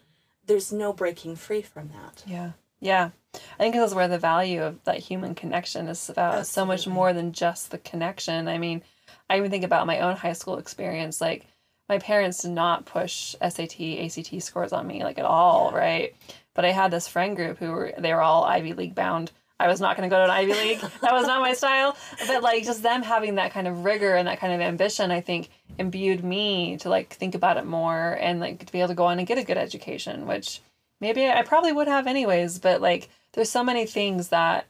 there's 0.46 0.72
no 0.72 0.92
breaking 0.92 1.36
free 1.36 1.62
from 1.62 1.88
that. 1.88 2.22
Yeah. 2.26 2.52
Yeah. 2.80 3.10
I 3.34 3.62
think 3.62 3.74
this 3.74 3.90
is 3.90 3.94
where 3.94 4.08
the 4.08 4.18
value 4.18 4.62
of 4.62 4.82
that 4.84 4.98
human 4.98 5.34
connection 5.34 5.88
is 5.88 6.08
about 6.08 6.46
so 6.46 6.64
much 6.64 6.86
more 6.86 7.12
than 7.12 7.32
just 7.32 7.70
the 7.70 7.78
connection. 7.78 8.46
I 8.46 8.58
mean, 8.58 8.82
I 9.28 9.38
even 9.38 9.50
think 9.50 9.64
about 9.64 9.86
my 9.86 10.00
own 10.00 10.16
high 10.16 10.34
school 10.34 10.58
experience. 10.58 11.20
Like 11.20 11.46
my 11.88 11.98
parents 11.98 12.42
did 12.42 12.52
not 12.52 12.86
push 12.86 13.34
SAT, 13.40 13.80
ACT 13.80 14.42
scores 14.42 14.72
on 14.72 14.86
me 14.86 15.02
like 15.02 15.18
at 15.18 15.24
all, 15.24 15.70
yeah. 15.72 15.78
right? 15.78 16.16
But 16.54 16.64
I 16.64 16.70
had 16.70 16.90
this 16.90 17.08
friend 17.08 17.34
group 17.34 17.58
who 17.58 17.70
were 17.70 17.92
they 17.98 18.12
were 18.12 18.22
all 18.22 18.44
Ivy 18.44 18.74
League 18.74 18.94
bound. 18.94 19.32
I 19.60 19.68
was 19.68 19.80
not 19.80 19.96
going 19.96 20.08
to 20.08 20.14
go 20.14 20.18
to 20.18 20.24
an 20.24 20.30
Ivy 20.30 20.52
League. 20.52 20.80
that 21.00 21.12
was 21.12 21.26
not 21.26 21.40
my 21.40 21.54
style. 21.54 21.96
But 22.26 22.42
like 22.42 22.64
just 22.64 22.82
them 22.82 23.02
having 23.02 23.36
that 23.36 23.52
kind 23.52 23.68
of 23.68 23.84
rigor 23.84 24.14
and 24.14 24.26
that 24.26 24.40
kind 24.40 24.52
of 24.52 24.60
ambition, 24.60 25.10
I 25.10 25.20
think 25.20 25.48
imbued 25.78 26.24
me 26.24 26.76
to 26.78 26.88
like 26.88 27.12
think 27.12 27.34
about 27.34 27.56
it 27.56 27.66
more 27.66 28.18
and 28.20 28.40
like 28.40 28.64
to 28.64 28.72
be 28.72 28.80
able 28.80 28.88
to 28.88 28.94
go 28.94 29.04
on 29.06 29.18
and 29.18 29.26
get 29.26 29.38
a 29.38 29.44
good 29.44 29.56
education, 29.56 30.26
which 30.26 30.60
maybe 31.00 31.28
I 31.28 31.42
probably 31.42 31.72
would 31.72 31.88
have 31.88 32.06
anyways. 32.06 32.58
But 32.58 32.80
like 32.80 33.08
there's 33.32 33.50
so 33.50 33.62
many 33.62 33.86
things 33.86 34.28
that 34.28 34.66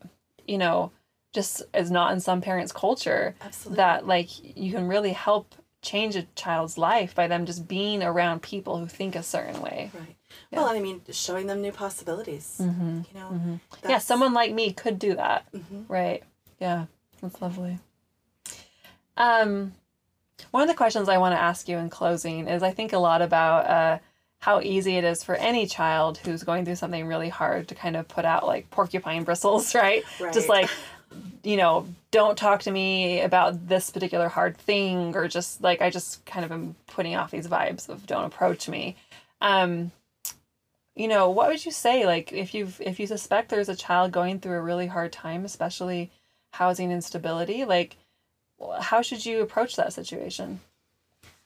you 0.47 0.59
know 0.59 0.93
just 1.33 1.63
is 1.75 1.91
not 1.91 2.13
in 2.13 2.21
some 2.21 2.41
parents' 2.41 2.73
culture 2.73 3.35
Absolutely. 3.41 3.77
that 3.77 4.07
like 4.07 4.57
you 4.57 4.73
can 4.73 4.87
really 4.87 5.13
help 5.13 5.55
change 5.85 6.17
a 6.17 6.23
child's 6.35 6.77
life 6.77 7.15
by 7.15 7.29
them 7.29 7.47
just 7.47 7.69
being 7.69 8.03
around 8.03 8.43
people 8.43 8.79
who 8.79 8.87
think 8.87 9.15
a 9.15 9.23
certain 9.23 9.61
way. 9.61 9.91
Right. 9.95 10.17
Yeah. 10.51 10.61
Well, 10.61 10.69
I 10.69 10.81
mean, 10.81 11.03
showing 11.13 11.47
them 11.47 11.61
new 11.61 11.71
possibilities. 11.71 12.59
Mm-hmm. 12.61 13.03
You 13.13 13.21
know. 13.21 13.29
Mm-hmm. 13.29 13.89
Yeah, 13.89 13.99
someone 13.99 14.33
like 14.33 14.53
me 14.53 14.73
could 14.73 14.99
do 14.99 15.15
that. 15.15 15.47
Mm-hmm. 15.53 15.83
Right. 15.87 16.23
Yeah, 16.59 16.87
that's 17.21 17.41
lovely. 17.41 17.79
Um, 19.17 19.75
one 20.51 20.63
of 20.63 20.69
the 20.69 20.75
questions 20.75 21.09
I 21.09 21.19
want 21.19 21.35
to 21.35 21.41
ask 21.41 21.69
you 21.69 21.77
in 21.79 21.91
closing 21.91 22.49
is 22.49 22.63
I 22.63 22.73
think 22.73 22.93
a 22.93 22.99
lot 22.99 23.23
about 23.23 23.67
uh, 23.67 23.99
how 24.41 24.61
easy 24.61 24.97
it 24.97 25.05
is 25.05 25.23
for 25.23 25.35
any 25.37 25.67
child 25.67 26.19
who's 26.19 26.43
going 26.43 26.65
through 26.65 26.77
something 26.77 27.07
really 27.07 27.29
hard 27.29 27.69
to 27.69 27.75
kind 27.75 27.97
of 27.97 28.09
put 28.09 28.25
out 28.25 28.47
like 28.47 28.71
porcupine 28.71 29.25
bristles, 29.25 29.75
right? 29.75 30.05
right. 30.21 30.33
Just 30.33 30.49
like 30.49 30.69
you 31.43 31.57
know, 31.57 31.87
don't 32.11 32.39
talk 32.39 32.63
to 32.63 32.71
me 32.71 33.21
about 33.21 33.69
this 33.69 33.91
particular 33.91 34.29
hard 34.29 34.57
thing, 34.57 35.15
or 35.15 35.29
just 35.29 35.63
like 35.63 35.81
I 35.83 35.91
just 35.91 36.25
kind 36.25 36.45
of 36.45 36.53
am 36.53 36.75
putting 36.87 37.15
off 37.15 37.31
these 37.31 37.49
vibes 37.49 37.89
of 37.89 38.07
don't 38.07 38.25
approach 38.25 38.69
me. 38.69 38.97
Um, 39.41 39.93
you 40.97 41.09
know, 41.09 41.29
what 41.29 41.49
would 41.49 41.65
you 41.65 41.73
say 41.73 42.07
like 42.07 42.33
if 42.33 42.55
you've 42.55 42.81
if 42.81 43.01
you 43.01 43.07
suspect 43.07 43.49
there's 43.49 43.69
a 43.69 43.77
child 43.77 44.13
going 44.13 44.41
through 44.41 44.57
a 44.57 44.63
really 44.63 44.87
hard 44.87 45.13
time, 45.13 45.45
especially 45.45 46.11
housing 46.53 46.91
instability, 46.91 47.65
like 47.65 47.97
how 48.81 49.03
should 49.03 49.27
you 49.27 49.43
approach 49.43 49.77
that 49.77 49.93
situation? 49.93 50.61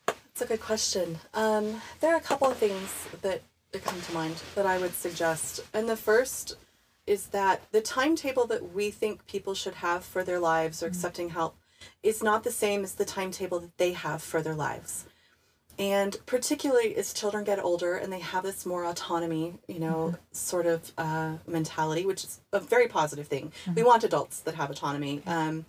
That's 0.06 0.42
a 0.42 0.46
good 0.46 0.60
question. 0.60 1.18
Um, 1.34 1.80
there 2.00 2.12
are 2.12 2.18
a 2.18 2.20
couple 2.20 2.48
of 2.48 2.56
things 2.56 3.08
that 3.22 3.40
come 3.82 4.00
to 4.00 4.12
mind 4.14 4.36
that 4.54 4.66
I 4.66 4.78
would 4.78 4.94
suggest, 4.94 5.60
and 5.74 5.88
the 5.88 5.96
first 5.96 6.56
is 7.08 7.28
that 7.28 7.62
the 7.72 7.80
timetable 7.80 8.46
that 8.46 8.72
we 8.72 8.90
think 8.90 9.26
people 9.26 9.54
should 9.54 9.74
have 9.74 10.04
for 10.04 10.22
their 10.22 10.38
lives 10.38 10.82
or 10.82 10.86
mm-hmm. 10.86 10.94
accepting 10.94 11.28
help 11.30 11.56
is 12.02 12.22
not 12.22 12.44
the 12.44 12.50
same 12.50 12.84
as 12.84 12.94
the 12.94 13.04
timetable 13.04 13.60
that 13.60 13.78
they 13.78 13.92
have 13.92 14.22
for 14.22 14.42
their 14.42 14.54
lives. 14.54 15.06
And 15.78 16.16
particularly 16.26 16.96
as 16.96 17.12
children 17.12 17.44
get 17.44 17.62
older 17.62 17.94
and 17.94 18.12
they 18.12 18.18
have 18.18 18.42
this 18.42 18.66
more 18.66 18.84
autonomy, 18.84 19.54
you 19.68 19.78
know, 19.78 20.12
mm-hmm. 20.12 20.16
sort 20.32 20.66
of 20.66 20.92
uh, 20.98 21.34
mentality, 21.46 22.04
which 22.04 22.24
is 22.24 22.40
a 22.52 22.58
very 22.58 22.88
positive 22.88 23.28
thing. 23.28 23.52
Mm-hmm. 23.62 23.74
We 23.74 23.82
want 23.84 24.02
adults 24.02 24.40
that 24.40 24.56
have 24.56 24.70
autonomy. 24.70 25.22
Um, 25.24 25.66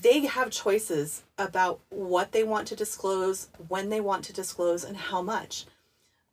they 0.00 0.20
have 0.24 0.50
choices 0.50 1.24
about 1.36 1.80
what 1.90 2.32
they 2.32 2.42
want 2.42 2.66
to 2.68 2.76
disclose, 2.76 3.48
when 3.68 3.90
they 3.90 4.00
want 4.00 4.24
to 4.24 4.32
disclose, 4.32 4.84
and 4.84 4.96
how 4.96 5.20
much. 5.20 5.66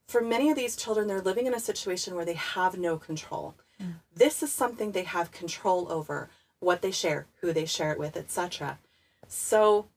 For 0.07 0.21
many 0.21 0.49
of 0.49 0.55
these 0.55 0.77
children, 0.77 1.07
they're 1.07 1.19
living 1.19 1.47
in 1.47 1.53
a 1.53 1.59
situation 1.59 2.15
where 2.15 2.23
they 2.23 2.35
have 2.35 2.77
no 2.77 2.95
control. 2.97 3.55
Mm. 3.81 3.95
This 4.15 4.41
is 4.43 4.51
something 4.51 4.91
they 4.91 5.03
have 5.03 5.31
control 5.31 5.91
over 5.91 6.29
what 6.59 6.81
they 6.81 6.91
share, 6.91 7.27
who 7.41 7.53
they 7.53 7.65
share 7.65 7.91
it 7.91 7.99
with, 7.99 8.17
etc. 8.17 8.79
So 9.27 9.87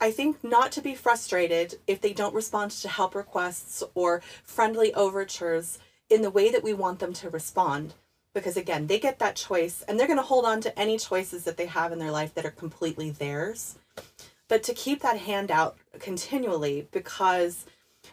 I 0.00 0.10
think 0.10 0.42
not 0.42 0.72
to 0.72 0.82
be 0.82 0.94
frustrated 0.94 1.78
if 1.86 2.00
they 2.00 2.12
don't 2.12 2.34
respond 2.34 2.72
to 2.72 2.88
help 2.88 3.14
requests 3.14 3.82
or 3.94 4.20
friendly 4.42 4.92
overtures 4.94 5.78
in 6.10 6.22
the 6.22 6.30
way 6.30 6.50
that 6.50 6.64
we 6.64 6.74
want 6.74 6.98
them 6.98 7.12
to 7.14 7.30
respond. 7.30 7.94
Because 8.34 8.56
again, 8.56 8.86
they 8.86 8.98
get 8.98 9.18
that 9.18 9.36
choice 9.36 9.82
and 9.82 9.98
they're 9.98 10.06
going 10.06 10.18
to 10.18 10.24
hold 10.24 10.44
on 10.44 10.60
to 10.62 10.78
any 10.78 10.98
choices 10.98 11.44
that 11.44 11.56
they 11.56 11.66
have 11.66 11.92
in 11.92 11.98
their 11.98 12.10
life 12.10 12.34
that 12.34 12.46
are 12.46 12.50
completely 12.50 13.10
theirs. 13.10 13.78
But 14.48 14.62
to 14.64 14.74
keep 14.74 15.02
that 15.02 15.18
hand 15.18 15.50
out 15.50 15.76
continually 15.98 16.88
because 16.90 17.64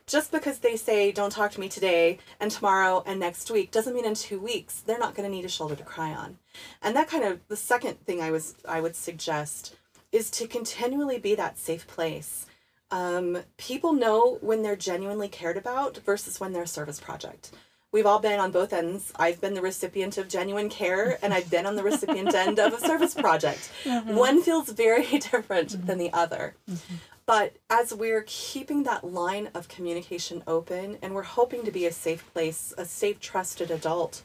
just 0.10 0.32
because 0.32 0.60
they 0.60 0.76
say 0.76 1.12
don't 1.12 1.32
talk 1.32 1.52
to 1.52 1.60
me 1.60 1.70
today 1.70 2.18
and 2.40 2.50
tomorrow 2.50 3.04
and 3.06 3.20
next 3.20 3.52
week 3.52 3.70
doesn't 3.70 3.94
mean 3.94 4.06
in 4.06 4.16
two 4.16 4.40
weeks 4.40 4.82
they're 4.82 5.00
not 5.00 5.16
going 5.16 5.30
to 5.30 5.34
need 5.34 5.46
a 5.46 5.50
shoulder 5.50 5.76
to 5.76 5.84
cry 5.84 6.10
on 6.10 6.38
and 6.82 6.96
that 6.96 7.08
kind 7.08 7.24
of 7.24 7.40
the 7.48 7.56
second 7.56 8.04
thing 8.06 8.20
i 8.20 8.32
was 8.32 8.56
i 8.68 8.82
would 8.82 8.96
suggest 8.96 9.76
is 10.12 10.32
to 10.32 10.48
continually 10.48 11.20
be 11.20 11.36
that 11.36 11.58
safe 11.58 11.88
place 11.88 12.48
um, 12.92 13.44
people 13.58 13.94
know 13.94 14.40
when 14.42 14.64
they're 14.64 14.76
genuinely 14.76 15.28
cared 15.28 15.58
about 15.58 15.98
versus 15.98 16.40
when 16.40 16.54
they're 16.54 16.64
a 16.64 16.68
service 16.68 17.00
project 17.00 17.52
we've 17.92 18.08
all 18.08 18.20
been 18.20 18.40
on 18.40 18.52
both 18.52 18.74
ends 18.74 19.14
i've 19.18 19.40
been 19.40 19.54
the 19.54 19.62
recipient 19.62 20.18
of 20.18 20.28
genuine 20.28 20.70
care 20.70 21.20
and 21.22 21.36
i've 21.36 21.52
been 21.52 21.68
on 21.68 21.76
the 21.76 21.84
recipient 21.84 22.34
end 22.34 22.58
of 22.58 22.74
a 22.74 22.80
service 22.80 23.14
project 23.14 23.70
mm-hmm. 23.84 24.16
one 24.16 24.42
feels 24.42 24.70
very 24.70 25.04
different 25.20 25.70
mm-hmm. 25.70 25.86
than 25.86 26.00
the 26.00 26.12
other 26.14 26.56
mm-hmm. 26.68 26.96
But 27.30 27.58
as 27.70 27.94
we're 27.94 28.24
keeping 28.26 28.82
that 28.86 29.04
line 29.04 29.52
of 29.54 29.68
communication 29.68 30.42
open 30.48 30.98
and 31.00 31.14
we're 31.14 31.22
hoping 31.22 31.64
to 31.64 31.70
be 31.70 31.86
a 31.86 31.92
safe 31.92 32.28
place, 32.34 32.74
a 32.76 32.86
safe, 32.86 33.20
trusted 33.20 33.70
adult, 33.70 34.24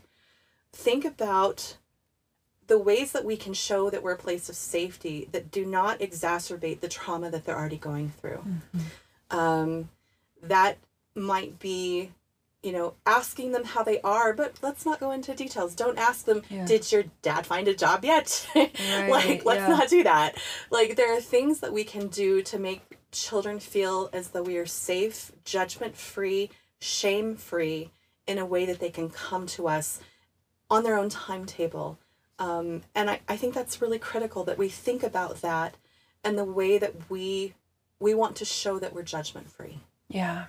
think 0.73 1.05
about 1.05 1.77
the 2.67 2.79
ways 2.79 3.13
that 3.13 3.27
we 3.27 3.37
can 3.37 3.53
show 3.53 3.91
that 3.91 4.03
we're 4.03 4.15
a 4.15 4.17
place 4.17 4.49
of 4.49 4.57
safety 4.57 5.29
that 5.33 5.51
do 5.51 5.67
not 5.67 6.01
exacerbate 6.01 6.81
the 6.81 6.89
trauma 6.89 7.31
that 7.31 7.45
they're 7.45 7.59
already 7.59 7.77
going 7.77 8.09
through. 8.09 8.43
Mm-hmm. 8.43 9.39
Um, 9.39 9.91
that 10.43 10.79
might 11.15 11.59
be 11.59 12.11
you 12.65 12.73
know, 12.73 12.95
asking 13.05 13.53
them 13.53 13.65
how 13.65 13.83
they 13.83 14.01
are, 14.01 14.33
but 14.33 14.59
let's 14.63 14.87
not 14.87 14.99
go 14.99 15.11
into 15.11 15.35
details. 15.35 15.75
Don't 15.75 15.99
ask 15.99 16.25
them, 16.25 16.43
yeah. 16.49 16.65
did 16.65 16.91
your 16.91 17.05
dad 17.21 17.47
find 17.47 17.69
a 17.69 17.75
job 17.75 18.05
yet? 18.05 18.49
Right, 18.55 19.11
like, 19.11 19.45
let's 19.45 19.61
yeah. 19.61 19.69
not 19.69 19.89
do 19.89 20.03
that. 20.05 20.37
Like, 20.71 20.97
there 20.97 21.17
are 21.17 21.21
things 21.21 21.61
that 21.61 21.73
we 21.73 21.85
can 21.85 22.09
do 22.09 22.43
to 22.43 22.59
make 22.59 22.99
children 23.13 23.59
feel 23.59 24.09
as 24.13 24.29
though 24.29 24.43
we 24.43 24.57
are 24.57 24.67
safe, 24.67 25.33
judgment 25.45 25.97
free, 25.97 26.51
shame 26.81 27.37
free 27.37 27.91
in 28.27 28.39
a 28.39 28.47
way 28.47 28.65
that 28.67 28.81
they 28.81 28.91
can 28.91 29.11
come 29.11 29.47
to 29.47 29.69
us 29.69 30.01
on 30.71 30.85
their 30.85 30.97
own 30.97 31.09
timetable. 31.09 31.99
Um, 32.39 32.83
and 32.95 33.11
I, 33.11 33.21
I 33.29 33.37
think 33.37 33.55
that's 33.55 33.83
really 33.83 33.99
critical 33.99 34.45
that 34.45 34.59
we 34.59 34.69
think 34.69 35.03
about 35.03 35.43
that 35.43 35.77
and 36.23 36.39
the 36.39 36.45
way 36.45 36.79
that 36.79 37.11
we 37.11 37.55
we 38.01 38.15
want 38.15 38.37
to 38.37 38.45
show 38.45 38.79
that 38.79 38.93
we're 38.93 39.03
judgment 39.03 39.51
free. 39.51 39.81
Yeah 40.09 40.47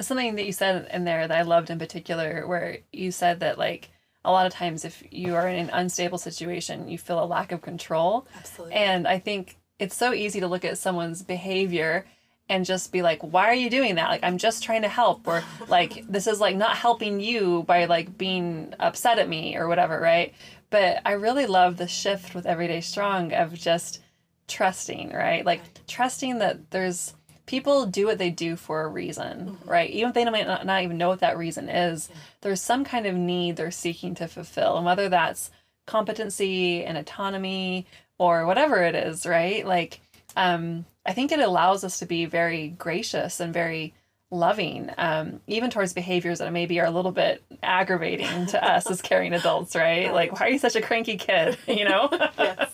something 0.00 0.34
that 0.36 0.46
you 0.46 0.52
said 0.52 0.88
in 0.92 1.04
there 1.04 1.26
that 1.26 1.36
I 1.36 1.42
loved 1.42 1.70
in 1.70 1.78
particular, 1.78 2.46
where 2.46 2.78
you 2.92 3.10
said 3.10 3.40
that 3.40 3.58
like 3.58 3.90
a 4.24 4.32
lot 4.32 4.46
of 4.46 4.52
times 4.52 4.84
if 4.84 5.02
you 5.10 5.34
are 5.34 5.48
in 5.48 5.56
an 5.56 5.70
unstable 5.72 6.18
situation, 6.18 6.88
you 6.88 6.98
feel 6.98 7.22
a 7.22 7.26
lack 7.26 7.52
of 7.52 7.62
control. 7.62 8.26
Absolutely. 8.36 8.74
And 8.74 9.06
I 9.06 9.18
think 9.18 9.58
it's 9.78 9.96
so 9.96 10.12
easy 10.12 10.40
to 10.40 10.48
look 10.48 10.64
at 10.64 10.78
someone's 10.78 11.22
behavior 11.22 12.06
and 12.48 12.64
just 12.64 12.92
be 12.92 13.02
like, 13.02 13.20
why 13.22 13.48
are 13.48 13.54
you 13.54 13.70
doing 13.70 13.94
that? 13.94 14.10
Like, 14.10 14.22
I'm 14.22 14.38
just 14.38 14.62
trying 14.62 14.82
to 14.82 14.88
help, 14.88 15.26
or 15.26 15.42
like, 15.68 16.06
this 16.08 16.26
is 16.26 16.40
like 16.40 16.56
not 16.56 16.76
helping 16.76 17.20
you 17.20 17.62
by 17.64 17.86
like 17.86 18.16
being 18.18 18.74
upset 18.78 19.18
at 19.18 19.28
me 19.28 19.56
or 19.56 19.68
whatever, 19.68 19.98
right? 19.98 20.34
But 20.70 21.00
I 21.04 21.12
really 21.12 21.46
love 21.46 21.76
the 21.76 21.88
shift 21.88 22.34
with 22.34 22.46
Everyday 22.46 22.80
Strong 22.80 23.32
of 23.32 23.54
just 23.54 24.00
trusting, 24.48 25.12
right? 25.12 25.44
Like, 25.44 25.62
trusting 25.86 26.38
that 26.38 26.70
there's 26.70 27.14
people 27.46 27.86
do 27.86 28.06
what 28.06 28.18
they 28.18 28.30
do 28.30 28.56
for 28.56 28.82
a 28.82 28.88
reason, 28.88 29.46
mm-hmm. 29.50 29.68
right? 29.68 29.90
Even 29.90 30.08
if 30.08 30.14
they 30.14 30.24
might 30.24 30.46
not, 30.46 30.64
not 30.66 30.82
even 30.82 30.98
know 30.98 31.08
what 31.08 31.20
that 31.20 31.38
reason 31.38 31.68
is, 31.68 32.08
yeah. 32.10 32.16
there's 32.40 32.60
some 32.60 32.84
kind 32.84 33.06
of 33.06 33.14
need 33.14 33.56
they're 33.56 33.70
seeking 33.70 34.14
to 34.16 34.28
fulfill. 34.28 34.76
And 34.76 34.86
whether 34.86 35.08
that's 35.08 35.50
competency 35.86 36.84
and 36.84 36.96
autonomy 36.96 37.86
or 38.18 38.46
whatever 38.46 38.82
it 38.82 38.94
is, 38.94 39.26
right? 39.26 39.66
Like, 39.66 40.00
um, 40.36 40.84
I 41.04 41.12
think 41.12 41.32
it 41.32 41.40
allows 41.40 41.84
us 41.84 41.98
to 41.98 42.06
be 42.06 42.24
very 42.24 42.68
gracious 42.68 43.40
and 43.40 43.52
very 43.52 43.94
loving, 44.30 44.90
um, 44.98 45.40
even 45.46 45.70
towards 45.70 45.92
behaviors 45.92 46.38
that 46.38 46.52
maybe 46.52 46.80
are 46.80 46.86
a 46.86 46.90
little 46.90 47.12
bit 47.12 47.42
aggravating 47.62 48.46
to 48.46 48.64
us 48.72 48.90
as 48.90 49.02
caring 49.02 49.32
adults, 49.32 49.76
right? 49.76 50.12
Like, 50.12 50.32
why 50.32 50.46
are 50.46 50.50
you 50.50 50.58
such 50.58 50.76
a 50.76 50.82
cranky 50.82 51.16
kid? 51.16 51.58
You 51.66 51.84
know? 51.84 52.08
yes. 52.12 52.30
yeah. 52.38 52.66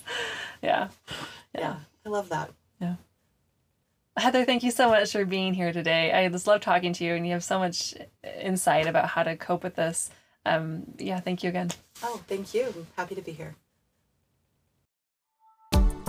yeah. 0.62 0.88
Yeah. 1.54 1.76
I 2.06 2.09
love 2.09 2.28
that. 2.30 2.50
Yeah. 4.20 4.24
Heather, 4.24 4.44
thank 4.44 4.62
you 4.62 4.70
so 4.70 4.90
much 4.90 5.12
for 5.12 5.24
being 5.24 5.54
here 5.54 5.72
today. 5.72 6.12
I 6.12 6.28
just 6.28 6.46
love 6.46 6.61
talking 6.61 6.92
to 6.92 7.04
you, 7.04 7.14
and 7.14 7.26
you 7.26 7.33
have 7.33 7.42
so 7.42 7.59
much 7.59 7.94
insight 8.38 8.87
about 8.87 9.09
how 9.09 9.22
to 9.22 9.35
cope 9.35 9.64
with 9.64 9.76
this. 9.76 10.11
Um, 10.44 10.83
yeah, 10.98 11.20
thank 11.20 11.42
you 11.42 11.48
again. 11.48 11.70
Oh, 12.02 12.20
thank 12.28 12.52
you. 12.52 12.66
I'm 12.66 12.87
happy 12.96 13.14
to 13.14 13.22
be 13.22 13.33
here. 13.33 13.56